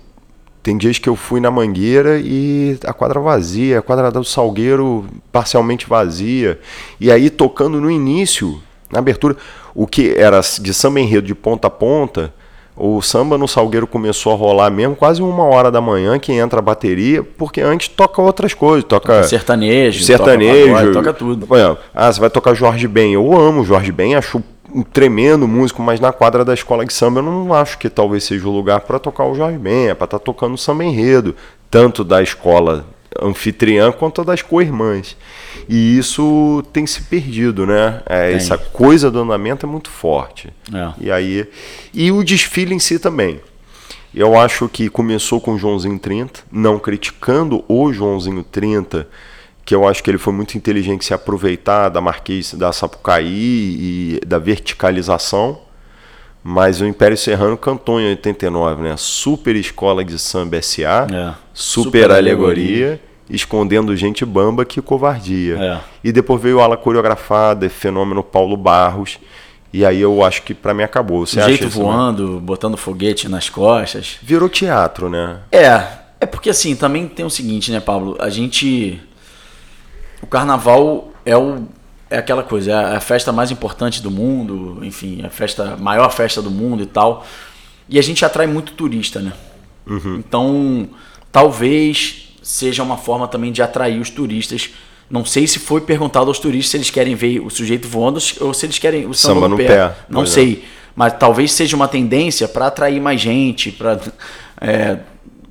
[0.63, 5.05] tem dias que eu fui na Mangueira e a quadra vazia, a quadra do Salgueiro
[5.31, 6.59] parcialmente vazia.
[6.99, 8.59] E aí, tocando no início,
[8.91, 9.37] na abertura,
[9.75, 12.33] o que era de samba enredo de ponta a ponta
[12.75, 16.60] o samba no Salgueiro começou a rolar mesmo quase uma hora da manhã que entra
[16.60, 21.47] a bateria, porque antes toca outras coisas, toca, sertanejo, sertanejo, toca, pagode, toca tudo.
[21.93, 23.13] Ah, você vai tocar Jorge Ben.
[23.13, 24.41] Eu amo Jorge Ben, acho
[24.73, 28.23] um tremendo músico, mas na quadra da escola de samba eu não acho que talvez
[28.23, 31.36] seja o lugar para tocar o Jorge Ben, é para estar tá tocando samba enredo,
[31.69, 32.86] tanto da escola
[33.21, 35.17] anfitriã quanto das co-irmãs.
[35.73, 38.01] E isso tem se perdido, né?
[38.05, 40.49] É, essa coisa do andamento é muito forte.
[40.73, 40.91] É.
[40.99, 41.47] E aí
[41.93, 43.39] e o desfile em si também.
[44.13, 49.07] Eu acho que começou com o Joãozinho 30, não criticando o Joãozinho 30,
[49.63, 54.21] que eu acho que ele foi muito inteligente se aproveitar da Marquês da Sapucaí e
[54.27, 55.57] da verticalização.
[56.43, 58.95] Mas o Império Serrano cantou em 89, né?
[58.97, 61.34] Super Escola de Samba SA, é.
[61.53, 65.57] Super, Super Alegoria, alegoria, escondendo gente bamba que covardia.
[65.57, 65.79] É.
[66.03, 69.17] E depois veio Ala Coreografada, Fenômeno Paulo Barros.
[69.73, 71.25] E aí eu acho que para mim acabou.
[71.25, 72.39] Você jeito isso, voando, né?
[72.41, 74.17] botando foguete nas costas.
[74.21, 75.39] Virou teatro, né?
[75.51, 76.01] É.
[76.19, 78.17] É porque assim, também tem o seguinte, né, Pablo?
[78.19, 79.01] A gente.
[80.21, 81.63] O carnaval é o.
[82.09, 86.41] É aquela coisa, é a festa mais importante do mundo, enfim, a festa, maior festa
[86.41, 87.25] do mundo e tal.
[87.87, 89.31] E a gente atrai muito turista, né?
[89.87, 90.17] Uhum.
[90.17, 90.89] Então,
[91.31, 94.71] talvez seja uma forma também de atrair os turistas
[95.11, 98.53] não sei se foi perguntado aos turistas se eles querem ver o sujeito voando ou
[98.53, 99.67] se eles querem o samba, samba no, pé.
[99.67, 99.95] pé.
[100.09, 100.63] Não sei.
[100.65, 100.81] É.
[100.95, 103.99] Mas talvez seja uma tendência para atrair mais gente, para
[104.61, 104.99] é,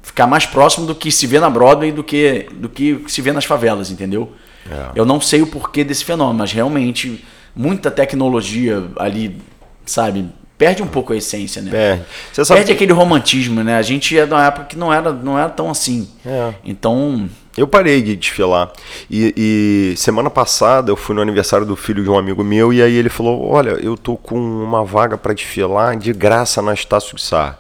[0.02, 3.32] ficar mais próximo do que se vê na Broadway do que, do que se vê
[3.32, 4.32] nas favelas, entendeu?
[4.70, 4.92] É.
[4.94, 7.22] Eu não sei o porquê desse fenômeno, mas realmente
[7.54, 9.36] muita tecnologia ali,
[9.84, 10.26] sabe?
[10.61, 11.70] Perde um pouco a essência, né?
[11.70, 12.05] Perde.
[12.46, 13.79] Perde aquele romantismo, né?
[13.79, 16.07] A gente é de uma época que não era, não era tão assim.
[16.23, 16.53] É.
[16.62, 18.70] Então eu parei de desfilar.
[19.11, 22.83] E, e, semana passada eu fui no aniversário do filho de um amigo meu e
[22.83, 27.16] aí ele falou: Olha, eu tô com uma vaga para desfilar de graça na Estácio
[27.16, 27.57] de Sá.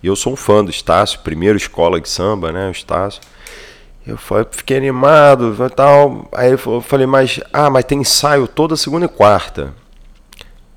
[0.00, 2.68] E eu sou um fã do Estácio, primeiro escola de samba, né?
[2.68, 3.20] O Estácio.
[4.06, 4.16] Eu
[4.52, 6.28] fiquei animado e tal.
[6.32, 9.74] Aí eu falei: Mas, ah, mas tem ensaio toda segunda e quarta.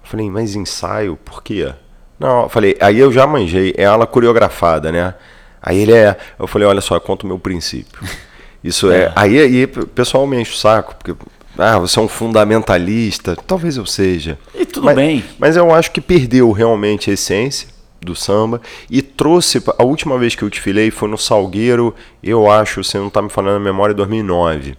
[0.10, 1.16] Falei: Mas ensaio?
[1.16, 1.72] Por quê?
[2.20, 5.14] Não, eu falei: Aí eu já manjei, é aula coreografada, né?
[5.62, 6.18] Aí ele é.
[6.38, 8.02] Eu falei, olha só, conta o meu princípio.
[8.64, 9.04] Isso é.
[9.04, 9.14] é.
[9.16, 11.16] Aí, aí o pessoal me enche o saco, porque.
[11.58, 13.36] Ah, você é um fundamentalista.
[13.36, 14.40] Talvez eu seja.
[14.56, 15.26] E tudo mas, bem.
[15.38, 17.68] Mas eu acho que perdeu realmente a essência
[18.02, 19.62] do samba e trouxe.
[19.78, 21.94] A última vez que eu desfilei foi no Salgueiro,
[22.24, 24.78] eu acho, você não está me falando na memória, 2009.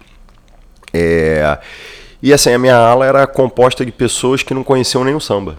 [0.93, 1.59] É,
[2.23, 5.57] e assim, a minha ala era composta de pessoas que não conheciam nem o samba.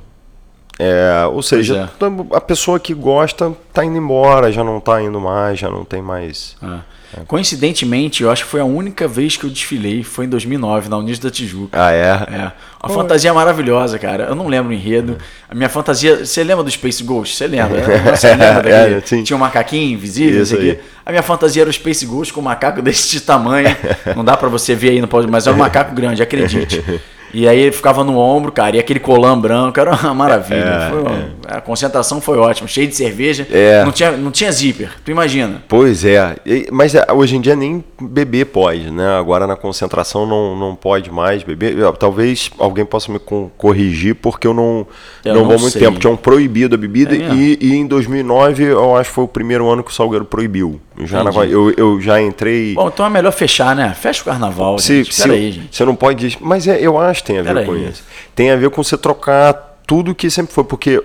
[0.80, 2.36] É, ou seja, é.
[2.36, 6.02] a pessoa que gosta está indo embora, já não está indo mais, já não tem
[6.02, 6.56] mais.
[6.62, 6.92] É.
[7.18, 7.24] É.
[7.28, 10.98] Coincidentemente, eu acho que foi a única vez que eu desfilei, foi em 2009, na
[10.98, 11.78] Unis da Tijuca.
[11.78, 12.06] Ah, é?
[12.06, 12.52] É.
[12.82, 14.26] Uma fantasia maravilhosa, cara.
[14.26, 15.18] Eu não lembro o enredo.
[15.50, 16.26] A minha fantasia.
[16.26, 17.36] Você lembra do Space Ghost?
[17.36, 17.82] Você lembra?
[18.16, 18.96] Você lembra daquele?
[18.96, 20.80] É, Tinha um macaquinho invisível, isso aqui.
[21.06, 23.76] A minha fantasia era o Space Ghost com um macaco desse tamanho.
[24.16, 26.84] Não dá para você ver aí, não pode, mas era um macaco grande, acredite.
[27.34, 30.60] E aí ele ficava no ombro, cara, e aquele colã branco, era uma maravilha.
[30.60, 31.58] É, uma, é.
[31.58, 33.48] A concentração foi ótima, cheio de cerveja.
[33.52, 33.84] É.
[33.84, 35.64] Não, tinha, não tinha zíper, tu imagina.
[35.68, 36.36] Pois é,
[36.72, 39.18] mas é, hoje em dia nem beber pode, né?
[39.18, 41.76] Agora na concentração não, não pode mais beber.
[41.94, 43.20] Talvez alguém possa me
[43.58, 44.86] corrigir, porque eu não,
[45.24, 46.00] eu não, não vou muito tempo.
[46.00, 49.70] Tinham proibido a bebida é e, e, em 2009 eu acho que foi o primeiro
[49.70, 50.80] ano que o Salgueiro proibiu.
[51.06, 52.74] Já na, eu, eu já entrei.
[52.74, 53.94] Bom, então é melhor fechar, né?
[53.94, 54.78] Fecha o carnaval.
[54.80, 55.16] Se, gente.
[55.16, 55.76] Se, aí, gente.
[55.76, 56.38] Você não pode.
[56.42, 57.90] Mas é, eu acho que tem a ver Pera com aí.
[57.90, 58.04] isso.
[58.36, 59.54] Tem a ver com você trocar
[59.86, 60.64] tudo que sempre foi.
[60.64, 61.04] Porque,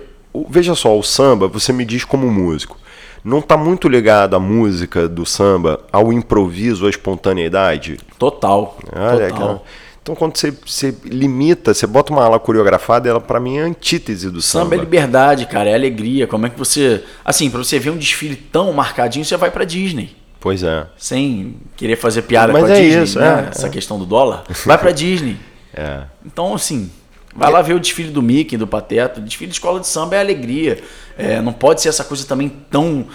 [0.49, 2.77] veja só, o samba, você me diz como músico,
[3.23, 7.97] não está muito ligado a música do samba ao improviso, à espontaneidade?
[8.17, 8.77] Total.
[8.95, 9.65] Olha, total.
[10.07, 13.65] Então, quando você, você, limita, você bota uma aula coreografada, ela para mim é a
[13.65, 14.63] antítese do samba.
[14.63, 16.25] Samba é liberdade, cara, é alegria.
[16.25, 17.03] Como é que você.
[17.25, 20.15] Assim, para você ver um desfile tão marcadinho, você vai para Disney.
[20.39, 20.87] Pois é.
[20.95, 23.47] Sem querer fazer piada Mas com a é Disney, isso, né?
[23.47, 23.69] É, Essa é.
[23.69, 24.45] questão do dólar.
[24.65, 25.35] Vai para Disney.
[25.73, 26.03] É.
[26.25, 26.89] Então, assim,
[27.35, 29.19] vai lá ver o desfile do Mickey, do Pateta.
[29.19, 30.81] O desfile de escola de samba é alegria.
[31.17, 33.07] É, não pode ser essa coisa também tão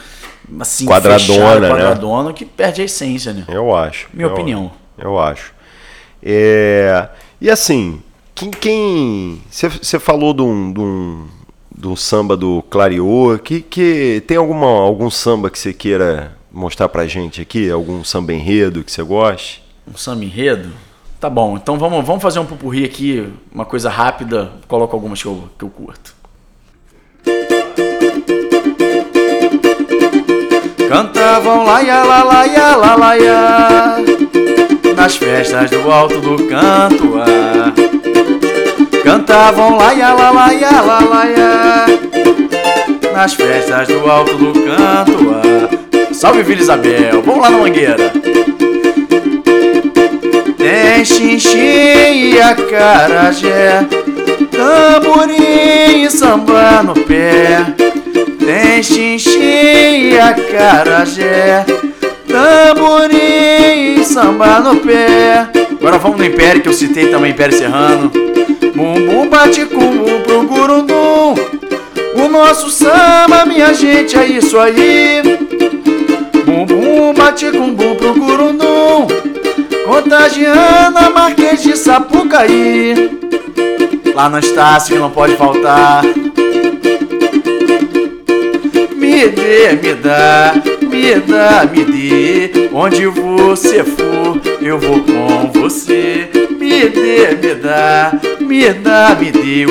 [0.61, 1.68] assim, quadradona, fechada, né?
[1.70, 3.46] quadradona que perde a essência, né?
[3.48, 4.11] Eu acho.
[4.12, 4.70] Minha eu, opinião.
[4.98, 5.55] Eu acho.
[6.23, 7.09] É,
[7.41, 8.01] e assim,
[8.61, 9.43] quem.
[9.51, 11.27] Você falou de um, de, um,
[11.77, 13.39] de um samba do Clariô.
[13.43, 17.71] Que, que, tem alguma, algum samba que você queira mostrar pra gente aqui?
[17.71, 19.63] Algum samba enredo que você goste?
[19.87, 20.71] Um samba enredo?
[21.19, 24.51] Tá bom, então vamos, vamos fazer um pupurri aqui, uma coisa rápida.
[24.67, 26.17] Coloco algumas que eu, que eu curto.
[30.89, 34.32] Cantavam lá, ia, lá, lá, ia, lá, lá, ia
[34.94, 37.72] nas festas do alto do canto ah.
[39.02, 45.35] Cantavam lá, ia, lá, lá, ia, lá, lá, ia, nas festas do alto do canto
[45.35, 46.12] ah.
[46.12, 48.12] Salve Vila Isabel, vamos lá na mangueira.
[50.57, 53.85] Tem xinxim e acarajé,
[54.52, 57.66] tamborim e samba no pé.
[58.38, 61.64] Tem xinxim e acarajé,
[62.33, 65.49] tamborim e samba no pé.
[65.79, 68.11] Agora vamos no Império, que eu citei também Império Serrano.
[68.75, 71.35] Bumbum bate com pro gurundum.
[72.14, 75.23] O nosso samba, minha gente, é isso aí.
[76.47, 79.07] Bumbum bate com bum pro gurundum.
[79.87, 83.21] Contagiando a Marquês de Sapucaí.
[84.14, 86.03] Lá no Estácio que não pode faltar.
[88.97, 90.55] Me dê, me dá,
[91.20, 92.68] dá, me dê.
[92.72, 96.28] Onde você for, eu vou com você.
[96.59, 99.66] Me dê, me dá, me dá, me dê.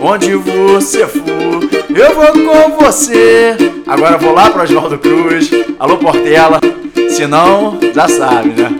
[0.00, 1.60] Onde você for,
[1.94, 3.56] eu vou com você.
[3.86, 5.50] Agora vou lá para Oswaldo Cruz.
[5.78, 6.60] Alô, Portela.
[7.08, 8.70] Se não, já sabe, né?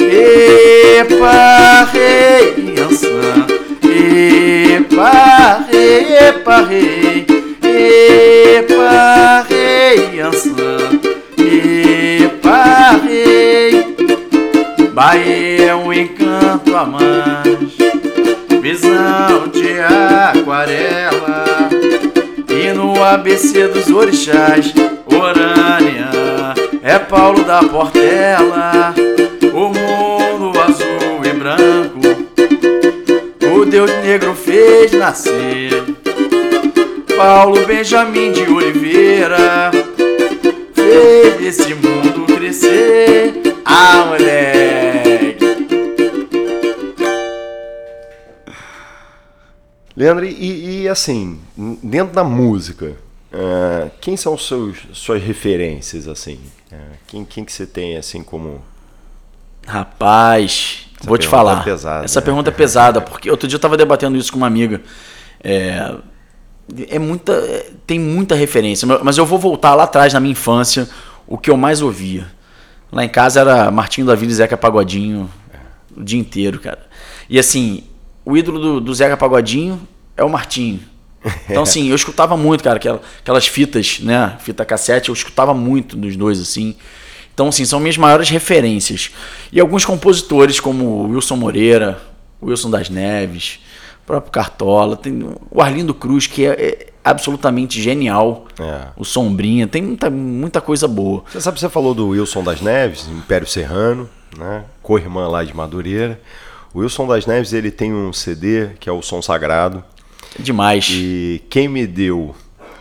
[0.00, 3.46] Epa, rei, ançã.
[4.76, 7.31] Epa, rei, epa, rei.
[10.42, 10.76] Rei, ançã.
[12.24, 13.96] Epa, rei.
[14.92, 17.72] Bahia é um encanto a mais.
[18.60, 21.44] Visão de aquarela.
[22.48, 24.72] E no ABC dos orixás,
[25.06, 26.10] Orânia
[26.82, 28.94] é Paulo da Portela.
[29.52, 32.00] O mundo azul e branco,
[33.54, 35.82] o Deus negro fez nascer.
[37.16, 39.70] Paulo Benjamin de Oliveira
[41.02, 43.42] fez esse mundo crescer.
[43.64, 45.36] Ah, moleque!
[49.96, 51.40] Leandro, e, e assim,
[51.82, 52.96] dentro da música,
[53.32, 56.40] uh, quem são seus, suas referências, assim?
[56.70, 58.62] Uh, quem, quem que você tem, assim, como...
[59.66, 61.60] Rapaz, Essa vou te falar.
[61.60, 62.24] É pesada, Essa né?
[62.24, 64.80] pergunta é pesada, porque outro dia eu estava debatendo isso com uma amiga.
[65.42, 65.94] É,
[66.88, 70.88] é muita, é, tem muita referência, mas eu vou voltar lá atrás na minha infância,
[71.26, 72.26] o que eu mais ouvia.
[72.90, 75.30] Lá em casa era Martinho da Vila e Zeca Pagodinho
[75.96, 76.86] o dia inteiro, cara.
[77.28, 77.84] E assim,
[78.24, 79.80] o ídolo do, do Zeca Pagodinho
[80.16, 80.80] é o Martinho.
[81.48, 84.36] Então, assim, eu escutava muito, cara, aquelas, aquelas fitas, né?
[84.40, 86.74] Fita cassete, eu escutava muito dos dois, assim.
[87.32, 89.10] Então, assim, são minhas maiores referências.
[89.52, 92.00] E alguns compositores, como Wilson Moreira,
[92.42, 93.60] Wilson das Neves,
[94.12, 98.46] próprio Cartola, tem o Arlindo Cruz, que é, é absolutamente genial.
[98.60, 98.88] É.
[98.94, 101.24] O Sombrinha, tem muita, muita coisa boa.
[101.32, 104.64] Você sabe, você falou do Wilson das Neves, Império Serrano, né?
[104.82, 106.20] Co-irmã lá de Madureira.
[106.74, 109.82] O Wilson das Neves, ele tem um CD que é o Som Sagrado.
[110.38, 110.88] Demais.
[110.90, 112.34] E quem me deu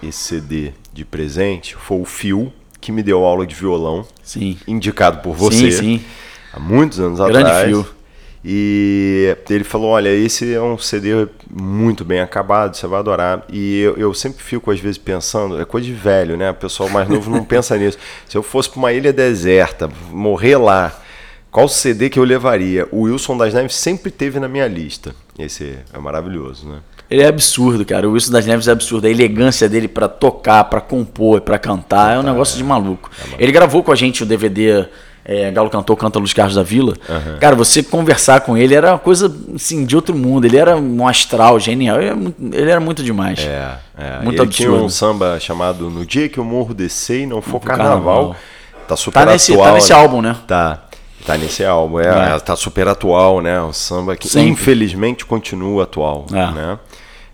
[0.03, 2.51] esse CD de presente foi o Fio,
[2.81, 4.05] que me deu aula de violão.
[4.21, 4.57] Sim.
[4.67, 5.71] Indicado por você.
[5.71, 6.05] Sim, sim.
[6.51, 7.67] há muitos anos Grande atrás.
[7.67, 7.87] fio.
[8.43, 13.45] E ele falou: Olha, esse é um CD muito bem acabado, você vai adorar.
[13.51, 16.49] E eu, eu sempre fico, às vezes, pensando: é coisa de velho, né?
[16.49, 17.99] O pessoal mais novo não pensa nisso.
[18.27, 20.99] Se eu fosse para uma ilha deserta, morrer lá,
[21.51, 22.87] qual CD que eu levaria?
[22.91, 25.13] O Wilson das Neves sempre teve na minha lista.
[25.37, 26.79] Esse é maravilhoso, né?
[27.09, 28.07] Ele é absurdo, cara.
[28.07, 29.05] O Wilson das Neves é absurdo.
[29.05, 33.11] A elegância dele pra tocar, pra compor, pra cantar é um negócio de maluco.
[33.37, 34.87] Ele gravou com a gente o DVD
[35.23, 36.95] é, Galo Cantor Canta Luiz Carlos da Vila.
[37.39, 40.45] Cara, você conversar com ele era uma coisa assim, de outro mundo.
[40.45, 41.97] Ele era um astral genial.
[41.99, 43.39] Ele era muito, ele era muito demais.
[43.39, 44.19] É, é.
[44.23, 47.59] Muito ele tinha um samba chamado No Dia que o Morro Descer e Não For
[47.59, 47.95] Carnaval.
[47.97, 48.35] Carnaval.
[48.87, 49.67] Tá super Tá nesse, atual.
[49.67, 49.95] tá nesse né?
[49.99, 50.35] álbum, né?
[50.47, 50.83] Tá.
[51.25, 52.35] Tá nesse álbum, é, É.
[52.35, 53.61] é, tá super atual, né?
[53.61, 54.49] O samba que Sempre.
[54.49, 56.33] infelizmente continua atual, É.
[56.51, 56.79] né?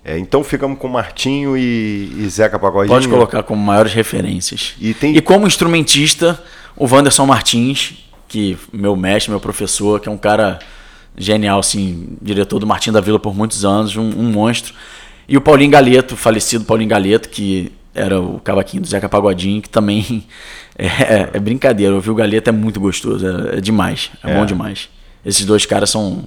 [0.03, 2.87] É, então ficamos com Martinho e, e Zeca Pagodinho.
[2.93, 4.73] Pode colocar como maiores referências.
[4.79, 6.41] E tem- E como instrumentista,
[6.77, 7.95] o Wanderson Martins,
[8.27, 10.59] que meu mestre, meu professor, que é um cara
[11.17, 14.73] genial, assim, diretor do Martim da Vila por muitos anos, um, um monstro.
[15.27, 19.69] E o Paulinho Galeto, falecido Paulinho Galeto, que era o cavaquinho do Zeca Pagodinho, que
[19.69, 20.23] também
[20.77, 21.95] é, é brincadeira.
[21.95, 24.37] Ouvir o Galeto é muito gostoso, é, é demais, é, É.
[24.37, 24.89] bom demais.
[25.25, 26.25] Esses dois caras são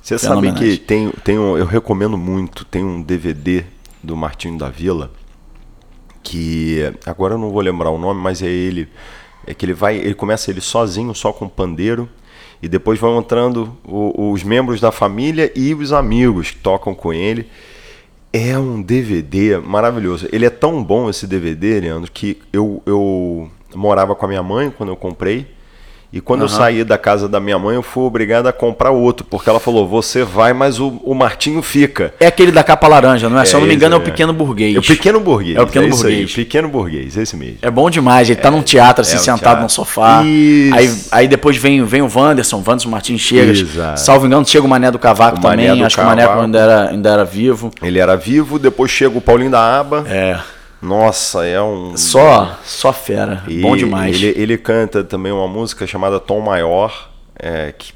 [0.00, 3.64] Você sabe que tem, tem um, eu recomendo muito, tem um DVD
[4.02, 5.10] do Martinho da Vila
[6.22, 8.88] que agora eu não vou lembrar o nome, mas é ele
[9.46, 12.08] é que ele vai, ele começa ele sozinho, só com pandeiro
[12.62, 17.12] e depois vão entrando o- os membros da família e os amigos que tocam com
[17.12, 17.48] ele.
[18.32, 20.26] É um DVD maravilhoso.
[20.32, 24.70] Ele é tão bom esse DVD, Leandro, que eu, eu morava com a minha mãe
[24.70, 25.46] quando eu comprei.
[26.12, 29.24] E quando eu saí da casa da minha mãe, eu fui obrigado a comprar outro,
[29.28, 32.12] porque ela falou: você vai, mas o, o Martinho fica.
[32.20, 33.46] É aquele da capa laranja, não é?
[33.46, 34.04] Se eu não me esse, engano, é o é.
[34.04, 34.76] Pequeno Burguês.
[34.76, 35.56] É o Pequeno Burguês.
[35.56, 36.34] É o Pequeno aí, Burguês.
[36.34, 37.56] Pequeno Burguês, esse mesmo.
[37.62, 39.62] É bom demais, ele tá num teatro assim, é sentado teatro.
[39.62, 40.22] num sofá.
[40.22, 40.74] Isso.
[40.74, 43.50] Aí, aí depois vem, vem o Wanderson, o Wanderson Martins chega.
[43.52, 44.00] Exato.
[44.00, 45.80] Salvo engano, chega o Mané do Cavaco O Mané também.
[45.80, 46.42] do Acho que o Mané Cavaco.
[46.44, 47.70] ainda era, ainda era vivo.
[47.82, 50.04] Ele era vivo, depois chega o Paulinho da Aba.
[50.06, 50.38] É.
[50.82, 51.96] Nossa, é um.
[51.96, 53.44] Só, só fera.
[53.46, 54.16] E bom demais.
[54.20, 57.08] Ele, ele canta também uma música chamada Tom Maior,
[57.38, 57.92] é, que,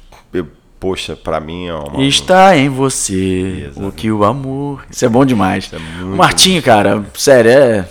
[0.79, 2.01] poxa, pra mim é uma.
[2.03, 4.85] Está em você o que o amor.
[4.89, 5.69] Isso é bom demais.
[6.01, 7.85] o Martinho, cara, sério, é,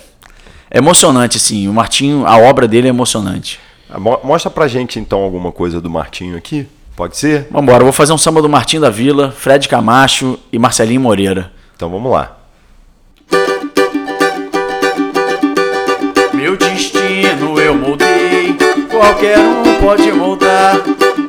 [0.71, 1.67] é emocionante, assim.
[1.67, 3.59] O Martinho, a obra dele é emocionante.
[3.99, 6.67] Mo- Mostra pra gente então alguma coisa do Martinho aqui.
[6.95, 7.47] Pode ser?
[7.51, 11.51] Vambora, eu vou fazer um samba do Martinho da Vila, Fred Camacho e Marcelinho Moreira.
[11.75, 12.36] Então vamos lá.
[17.17, 18.55] Destino eu moldei,
[18.91, 20.79] qualquer um pode moldar.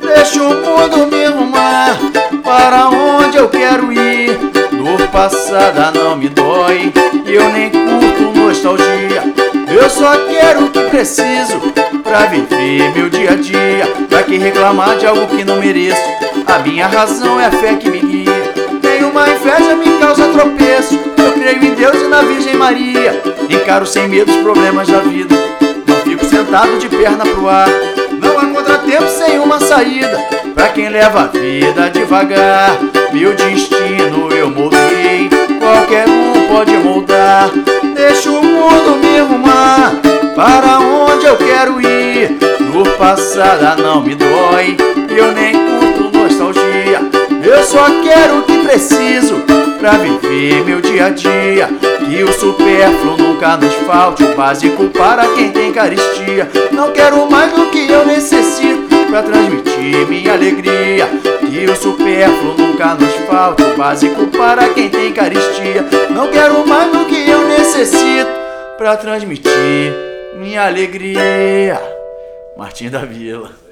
[0.01, 1.97] Deixa o mundo me arrumar
[2.43, 4.37] para onde eu quero ir.
[4.71, 6.93] Dor passada não me dói,
[7.25, 9.23] eu nem curto nostalgia.
[9.67, 11.59] Eu só quero o que preciso
[12.03, 13.87] pra viver meu dia a dia.
[14.07, 16.01] Pra que reclamar de algo que não mereço?
[16.45, 18.53] A minha razão é a fé que me guia.
[18.81, 20.99] Nenhuma inveja me causa tropeço.
[21.17, 23.21] Eu creio em Deus e na Virgem Maria.
[23.49, 25.48] Encaro sem medo os problemas da vida.
[26.29, 27.67] Sentado de perna pro ar.
[28.21, 30.17] Não há contratempo sem uma saída.
[30.53, 32.77] Pra quem leva a vida devagar.
[33.11, 35.27] Meu destino eu moldei.
[35.59, 37.49] Qualquer um pode moldar.
[37.95, 39.95] Deixa o mundo me arrumar.
[40.35, 42.37] Para onde eu quero ir.
[42.71, 44.77] Dor passada não me dói.
[45.09, 45.78] Eu nem.
[47.43, 49.43] Eu só quero o que preciso
[49.79, 51.69] pra viver meu dia a dia.
[52.05, 56.49] Que o supérfluo nunca nos falte, o básico para quem tem caristia.
[56.71, 61.07] Não quero mais do que eu necessito pra transmitir minha alegria.
[61.49, 65.85] Que o supérfluo nunca nos falte, o básico para quem tem caristia.
[66.09, 68.31] Não quero mais do que eu necessito
[68.77, 69.93] pra transmitir
[70.37, 71.79] minha alegria.
[72.57, 73.68] Martim da Vila.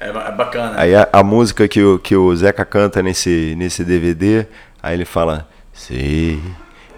[0.00, 0.74] É, é bacana.
[0.76, 4.46] Aí a, a música que o, que o Zeca canta nesse, nesse DVD,
[4.82, 6.40] aí ele fala: Sei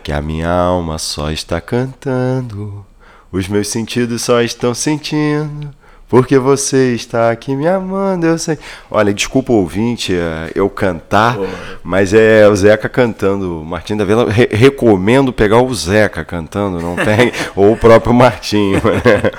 [0.03, 2.85] que a minha alma só está cantando,
[3.31, 5.71] os meus sentidos só estão sentindo.
[6.09, 8.59] Porque você está aqui me amando, eu sei.
[8.91, 11.37] Olha, desculpa o ouvinte eh, eu cantar,
[11.85, 13.63] mas é o Zeca cantando.
[13.65, 17.31] Martim da Vila, re- recomendo pegar o Zeca cantando, não tem?
[17.55, 18.81] Ou o próprio Martinho.
[18.83, 19.31] né?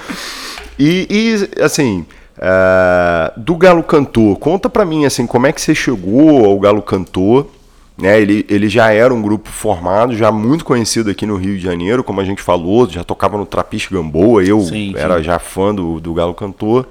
[0.79, 1.07] E,
[1.57, 2.05] e, assim,
[2.41, 6.81] ah, do Galo Cantor, conta pra mim assim, como é que você chegou ao Galo
[6.81, 7.45] Cantor?
[7.95, 8.19] Né?
[8.19, 12.03] Ele, ele já era um grupo formado, já muito conhecido aqui no Rio de Janeiro,
[12.03, 15.23] como a gente falou, já tocava no Trapiche Gamboa, eu Sim, era sim.
[15.23, 16.87] já fã do, do Galo Cantor.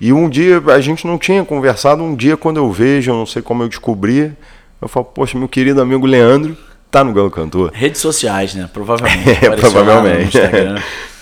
[0.00, 3.26] E um dia, a gente não tinha conversado, um dia quando eu vejo, eu não
[3.26, 4.32] sei como eu descobri,
[4.80, 6.56] eu falo, poxa, meu querido amigo Leandro
[6.92, 7.72] tá no Galo Cantor.
[7.74, 8.70] Redes sociais, né?
[8.72, 9.26] Provavelmente.
[9.44, 10.38] É, provavelmente.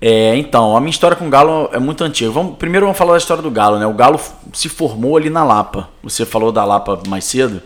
[0.00, 2.30] É, então, a minha história com o Galo é muito antiga.
[2.30, 3.86] Vamos, primeiro vamos falar da história do Galo, né?
[3.86, 4.20] O Galo
[4.52, 5.88] se formou ali na Lapa.
[6.02, 7.60] Você falou da Lapa mais cedo.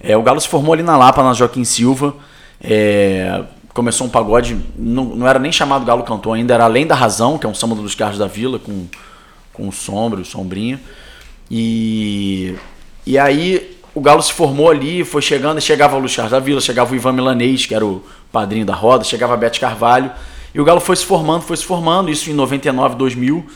[0.00, 2.14] É, o Galo se formou ali na Lapa, na Joaquim Silva.
[2.60, 3.42] É,
[3.74, 7.38] começou um pagode, não, não, era nem chamado Galo Cantor ainda, era Além da Razão,
[7.38, 8.86] que é um samba dos carros da vila, com,
[9.52, 10.78] com o sombra, o sombrinho.
[11.50, 12.54] E,
[13.04, 16.60] e aí o Galo se formou ali, foi chegando, chegava o Luiz Carlos da Vila,
[16.60, 20.10] chegava o Ivan Milanês, que era o padrinho da roda, chegava a Bete Carvalho.
[20.54, 23.46] E o Galo foi se formando, foi se formando, isso em 99, 2000.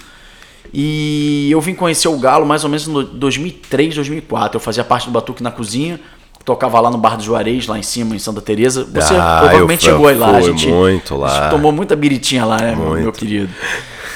[0.73, 4.57] E eu vim conhecer o Galo mais ou menos em 2003, 2004.
[4.57, 6.01] Eu fazia parte do Batuque na Cozinha,
[6.45, 8.85] tocava lá no Bar do Juarez, lá em cima, em Santa Teresa.
[8.85, 10.37] Você ah, provavelmente chegou aí lá.
[10.37, 11.29] A gente, muito lá.
[11.29, 13.49] A gente tomou muita biritinha lá, né, meu, meu querido?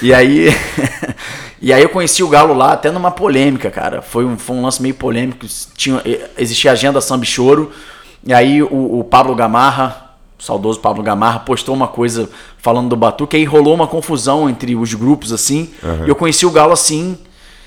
[0.03, 0.49] E aí,
[1.61, 4.01] e aí eu conheci o Galo lá, até numa polêmica, cara.
[4.01, 5.47] Foi um, foi um lance meio polêmico.
[5.77, 6.03] Tinha,
[6.39, 7.71] existia a agenda Samba e Choro.
[8.27, 10.10] E aí o, o Pablo Gamarra,
[10.41, 12.29] saudoso Pablo Gamarra, postou uma coisa
[12.59, 15.71] falando do Batuque, aí rolou uma confusão entre os grupos, assim.
[15.83, 16.07] Uhum.
[16.07, 17.17] eu conheci o Galo assim,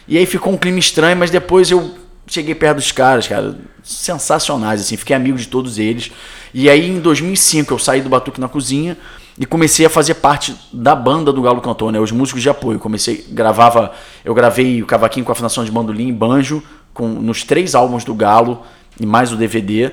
[0.08, 1.96] e aí ficou um clima estranho, mas depois eu
[2.28, 6.12] cheguei perto dos caras, cara, sensacionais, assim, fiquei amigo de todos eles.
[6.54, 8.98] E aí em 2005 eu saí do Batuque na Cozinha
[9.38, 12.80] e comecei a fazer parte da banda do Galo Cantor, né, os músicos de apoio.
[12.80, 13.92] Comecei, gravava,
[14.24, 16.64] eu gravei o cavaquinho com afinação de bandolim e banjo
[16.94, 18.62] com, nos três álbuns do Galo
[19.00, 19.92] e mais o DVD.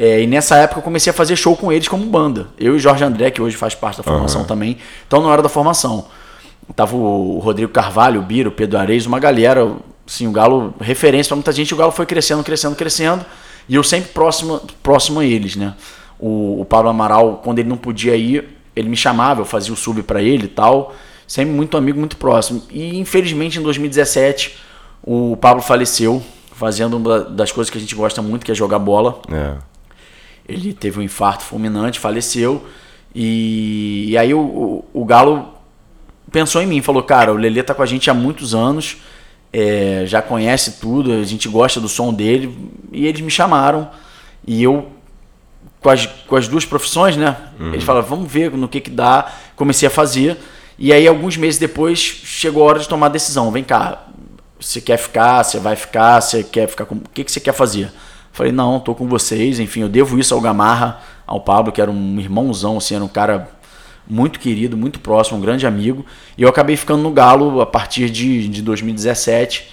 [0.00, 2.46] É, e nessa época eu comecei a fazer show com eles como banda.
[2.56, 4.46] Eu e Jorge André, que hoje faz parte da formação uhum.
[4.46, 4.78] também.
[5.04, 6.06] Então, na hora da formação,
[6.76, 9.74] tava o Rodrigo Carvalho, o Biro, o Pedro Areis, uma galera,
[10.06, 11.74] assim, o Galo, referência para muita gente.
[11.74, 13.26] O Galo foi crescendo, crescendo, crescendo.
[13.68, 15.74] E eu sempre próximo, próximo a eles, né?
[16.16, 19.76] O, o Pablo Amaral, quando ele não podia ir, ele me chamava, eu fazia o
[19.76, 20.94] sub para ele e tal.
[21.26, 22.62] Sempre muito amigo, muito próximo.
[22.70, 24.56] E infelizmente em 2017
[25.02, 26.22] o Pablo faleceu,
[26.52, 29.20] fazendo uma das coisas que a gente gosta muito, que é jogar bola.
[29.32, 29.54] É.
[30.48, 32.66] Ele teve um infarto fulminante, faleceu.
[33.14, 35.54] E, e aí o, o, o, Galo
[36.32, 38.96] pensou em mim, falou: Cara, o Lelê tá com a gente há muitos anos,
[39.52, 42.56] é, já conhece tudo, a gente gosta do som dele.
[42.92, 43.90] E eles me chamaram.
[44.46, 44.88] E eu,
[45.80, 47.36] com as, com as duas profissões, né?
[47.60, 47.72] Uhum.
[47.72, 49.30] Eles falaram: Vamos ver no que, que dá.
[49.54, 50.38] Comecei a fazer.
[50.78, 54.06] E aí, alguns meses depois, chegou a hora de tomar a decisão: Vem cá,
[54.60, 56.96] você quer ficar, você vai ficar, você quer ficar com.
[56.96, 57.92] O que, que você quer fazer?
[58.38, 59.58] Falei, não, tô com vocês.
[59.58, 63.08] Enfim, eu devo isso ao Gamarra, ao Pablo, que era um irmãozão, assim, era um
[63.08, 63.48] cara
[64.08, 66.06] muito querido, muito próximo, um grande amigo.
[66.36, 69.70] E eu acabei ficando no Galo a partir de, de 2017.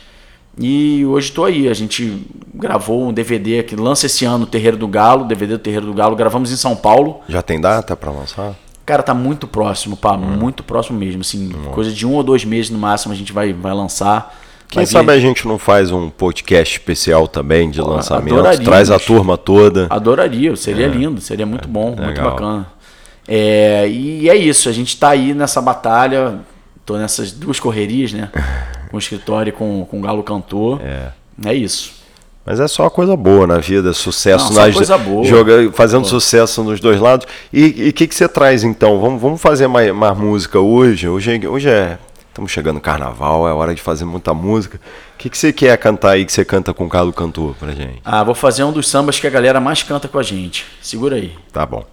[0.60, 1.68] E hoje estou aí.
[1.68, 5.60] A gente gravou um DVD que lança esse ano o Terreiro do Galo, DVD do
[5.60, 6.16] Terreiro do Galo.
[6.16, 7.20] Gravamos em São Paulo.
[7.30, 8.56] Já tem data para lançar?
[8.84, 10.22] Cara, tá muito próximo, pá, hum.
[10.22, 11.22] muito próximo mesmo.
[11.22, 11.72] Assim, hum.
[11.72, 14.36] coisa de um ou dois meses no máximo a gente vai, vai lançar.
[14.70, 19.00] Quem sabe a gente não faz um podcast especial também de Pô, lançamento, traz a
[19.00, 19.88] turma toda.
[19.90, 20.90] Adoraria, seria é.
[20.90, 22.68] lindo, seria muito bom, é, muito bacana.
[23.28, 26.40] É, e é isso, a gente está aí nessa batalha,
[26.86, 28.30] tô nessas duas correrias, né?
[28.90, 30.80] Com o escritório e com, com o Galo Cantor.
[30.82, 31.10] É.
[31.44, 31.92] é isso.
[32.46, 35.26] Mas é só coisa boa na vida, sucesso Não, nas coisa boa.
[35.26, 36.10] Joga, fazendo Pô.
[36.10, 37.26] sucesso nos dois lados.
[37.52, 39.02] E o que, que você traz então?
[39.02, 41.10] Vamos, vamos fazer mais, mais música hoje?
[41.10, 41.98] Hoje, hoje é
[42.36, 44.78] Estamos chegando no carnaval, é hora de fazer muita música.
[45.14, 47.72] O que, que você quer cantar aí que você canta com o Carlos Cantor pra
[47.72, 48.02] gente?
[48.04, 50.66] Ah, vou fazer um dos sambas que a galera mais canta com a gente.
[50.82, 51.34] Segura aí.
[51.54, 51.86] Tá bom.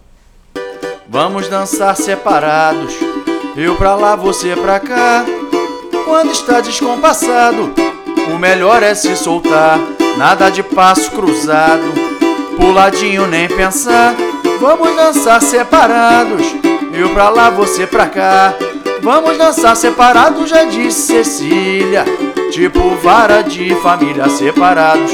[1.07, 2.93] Vamos dançar separados,
[3.55, 5.23] eu pra lá, você pra cá.
[6.03, 7.73] Quando está descompassado,
[8.35, 9.79] o melhor é se soltar.
[10.17, 11.85] Nada de passo cruzado,
[12.57, 14.13] puladinho nem pensar.
[14.59, 16.45] Vamos dançar separados,
[16.91, 18.53] eu pra lá, você pra cá.
[19.03, 22.05] Vamos dançar separados, já disse Cecília.
[22.51, 25.11] Tipo vara de família separados.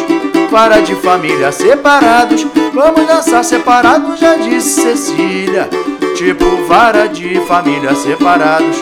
[0.52, 2.46] Vara de família separados.
[2.72, 5.68] Vamos dançar separados, já disse Cecília.
[6.16, 8.78] Tipo vara de família separados.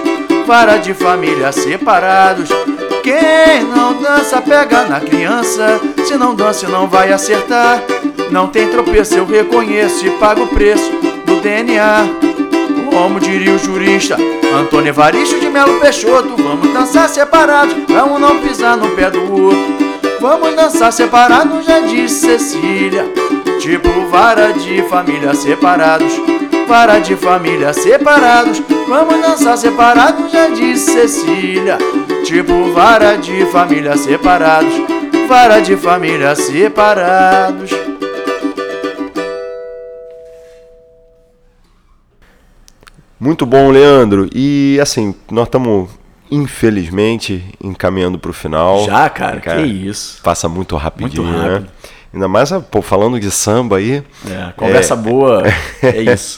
[0.45, 2.49] Vara de família separados.
[3.01, 5.79] Quem não dança pega na criança.
[6.05, 7.81] Se não dança, não vai acertar.
[8.29, 10.91] Não tem tropeço, eu reconheço e pago o preço
[11.25, 12.05] do DNA.
[12.91, 14.17] Como diria o jurista
[14.55, 17.75] Antônio Evaristo de Melo Peixoto Vamos dançar separados
[18.09, 19.77] um não pisar no pé do outro.
[20.19, 23.05] Vamos dançar separados, já disse Cecília.
[23.59, 26.13] Tipo vara de família separados
[26.67, 28.61] Vara de família separados.
[28.87, 31.77] Vamos dançar separados, já disse Cecília.
[32.23, 34.73] Tipo vara de família separados
[35.27, 37.86] Vara de família separados
[43.19, 44.29] Muito bom, Leandro.
[44.33, 45.89] E assim, nós estamos
[46.29, 48.85] infelizmente encaminhando para o final.
[48.85, 50.21] Já, cara, cara, que isso.
[50.21, 51.47] Passa muito rapidinho, muito né?
[51.47, 51.63] rápido.
[51.63, 51.69] né?
[52.13, 54.03] Ainda mais pô, falando de samba aí.
[54.29, 55.43] É, conversa é, boa,
[55.83, 56.37] é isso.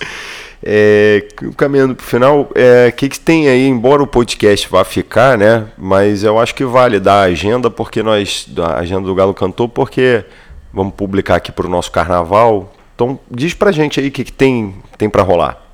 [0.61, 1.25] É,
[1.55, 5.38] caminhando para o final, o é, que, que tem aí, embora o podcast vá ficar,
[5.38, 5.67] né?
[5.77, 8.47] Mas eu acho que vale dar a agenda, porque nós.
[8.57, 10.25] A agenda do Galo Cantor, porque
[10.73, 12.73] vamos publicar aqui para o nosso carnaval.
[12.93, 15.68] Então diz pra gente aí o que, que tem, tem para rolar.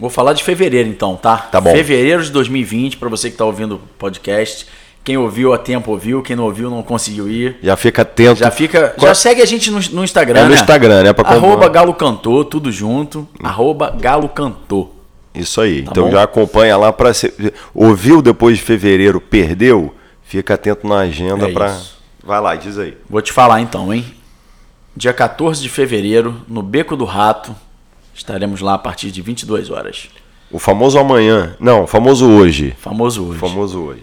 [0.00, 1.36] Vou falar de fevereiro então, tá?
[1.36, 1.72] Tá bom.
[1.72, 4.66] Fevereiro de 2020, para você que está ouvindo o podcast.
[5.04, 7.58] Quem ouviu a tempo ouviu, quem não ouviu não conseguiu ir.
[7.62, 8.38] Já fica atento.
[8.40, 8.88] Já fica.
[8.98, 10.40] Qual- Já segue a gente no, no Instagram.
[10.40, 10.54] É no né?
[10.54, 11.12] Instagram, né?
[11.12, 11.68] Pra Arroba.
[11.68, 13.28] Galo Cantor, tudo junto.
[13.42, 14.90] Arroba Galo Cantor.
[15.34, 15.82] Isso aí.
[15.82, 16.10] Tá então bom?
[16.10, 17.12] já acompanha lá para
[17.74, 21.76] ouviu depois de fevereiro, perdeu, fica atento na agenda É para.
[22.22, 22.96] Vai lá, diz aí.
[23.08, 24.04] Vou te falar então, hein?
[24.96, 27.54] Dia 14 de fevereiro, no Beco do Rato.
[28.14, 30.08] Estaremos lá a partir de 22 horas.
[30.50, 32.74] O famoso amanhã, não, o famoso hoje.
[32.78, 33.38] Famoso hoje.
[33.38, 34.02] Famoso hoje.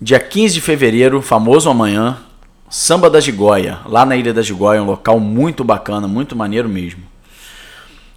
[0.00, 2.18] Dia 15 de fevereiro, famoso amanhã,
[2.70, 7.02] Samba da Gigóia, lá na Ilha da Gigóia, um local muito bacana, muito maneiro mesmo.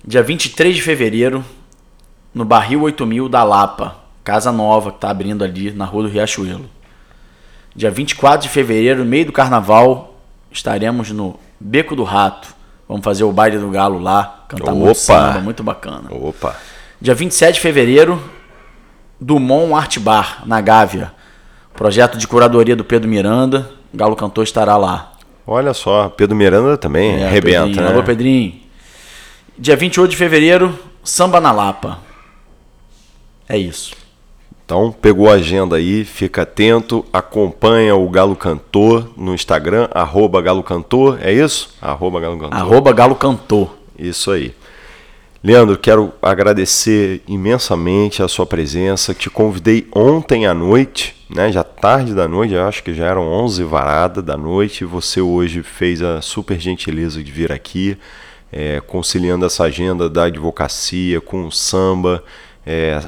[0.06, 1.44] Dia 23 de fevereiro,
[2.34, 6.70] no Barril 8000 da Lapa, casa nova que está abrindo ali na Rua do Riachuelo.
[7.76, 10.20] Dia 24 de fevereiro, no meio do carnaval,
[10.52, 12.54] estaremos no Beco do Rato.
[12.88, 14.96] Vamos fazer o baile do galo lá, cantar muito Opa!
[14.96, 16.10] samba, muito bacana.
[16.12, 16.56] Opa.
[17.00, 18.22] Dia 27 de fevereiro,
[19.20, 21.12] Dumont Art Bar, na Gávea.
[21.74, 23.70] Projeto de curadoria do Pedro Miranda.
[23.94, 25.12] O Galo Cantor estará lá.
[25.46, 27.82] Olha só, Pedro Miranda também É, arrebenta, Pedrinho.
[27.86, 27.92] né?
[27.92, 28.54] Alô, Pedrinho.
[29.58, 32.00] Dia 28 de fevereiro, Samba na Lapa.
[33.50, 33.94] É isso.
[34.66, 40.64] Então, pegou a agenda aí, fica atento, acompanha o Galo Cantor no Instagram, arroba Galo
[40.64, 41.76] Cantor, é isso?
[41.82, 42.58] Arroba Galo Cantor.
[42.58, 43.76] Arroba Galo Cantor.
[44.02, 44.54] Isso aí.
[45.44, 49.14] Leandro, quero agradecer imensamente a sua presença.
[49.14, 51.52] Te convidei ontem à noite, né?
[51.52, 54.86] Já tarde da noite, acho que já eram 11 varada da noite.
[54.86, 57.98] Você hoje fez a super gentileza de vir aqui,
[58.52, 62.24] é, conciliando essa agenda da advocacia com o samba,
[62.66, 63.02] é,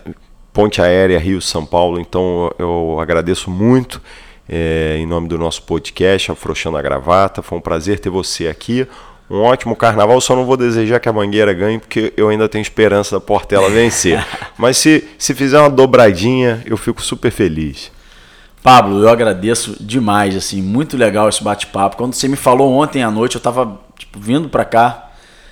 [0.51, 1.99] Ponte Aérea Rio-São Paulo.
[1.99, 4.01] Então eu agradeço muito.
[4.47, 7.41] é, em nome do nosso podcast, Afrouxando a Gravata.
[7.41, 8.87] Foi um prazer ter você aqui.
[9.29, 12.61] Um ótimo carnaval, só não vou desejar que a Mangueira ganhe, porque eu ainda tenho
[12.61, 14.23] esperança da Portela vencer.
[14.57, 17.91] Mas se, se fizer uma dobradinha, eu fico super feliz.
[18.61, 21.97] Pablo, eu agradeço demais, assim, muito legal esse bate-papo.
[21.97, 25.11] Quando você me falou ontem à noite, eu tava tipo, vindo pra cá,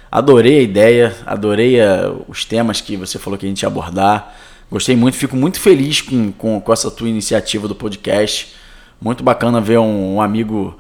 [0.10, 4.34] adorei a ideia, adorei eh, os temas que você falou que a gente ia abordar.
[4.72, 8.54] Gostei muito, fico muito feliz com, com, com essa tua iniciativa do podcast.
[9.02, 10.78] Muito bacana ver um, um amigo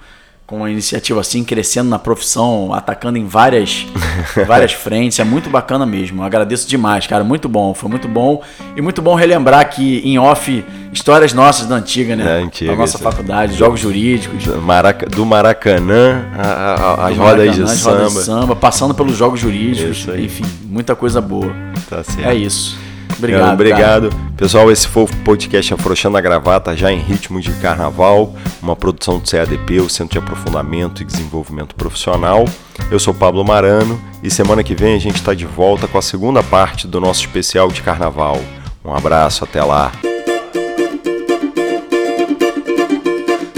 [0.51, 3.85] com uma iniciativa assim, crescendo na profissão, atacando em várias,
[4.45, 5.17] várias frentes.
[5.17, 6.21] É muito bacana mesmo.
[6.21, 7.23] Eu agradeço demais, cara.
[7.23, 7.73] Muito bom.
[7.73, 8.43] Foi muito bom.
[8.75, 12.25] E muito bom relembrar que em off, histórias nossas da antiga, né?
[12.25, 13.03] Da antiga, da nossa isso.
[13.03, 14.43] faculdade, jogos jurídicos.
[14.43, 16.25] Do Maraca- do Maracanã,
[16.97, 17.97] as rodas de samba.
[17.97, 20.05] rodas de samba, passando pelos jogos jurídicos.
[20.19, 21.49] Enfim, muita coisa boa.
[21.89, 22.27] Tá certo.
[22.27, 22.77] É isso.
[23.27, 23.81] Leandro, Obrigado.
[23.81, 23.97] cara.
[24.07, 24.35] obrigado.
[24.37, 29.19] Pessoal, esse foi o podcast Afrouxando a Gravata, já em ritmo de carnaval, uma produção
[29.19, 32.45] do CADP, o Centro de Aprofundamento e Desenvolvimento Profissional.
[32.89, 36.01] Eu sou Pablo Marano e semana que vem a gente está de volta com a
[36.01, 38.39] segunda parte do nosso especial de carnaval.
[38.83, 39.91] Um abraço, até lá.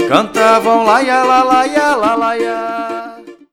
[0.08, 2.83] Cantavam lá, ia, lá, lá, ia, lá, lá, ia.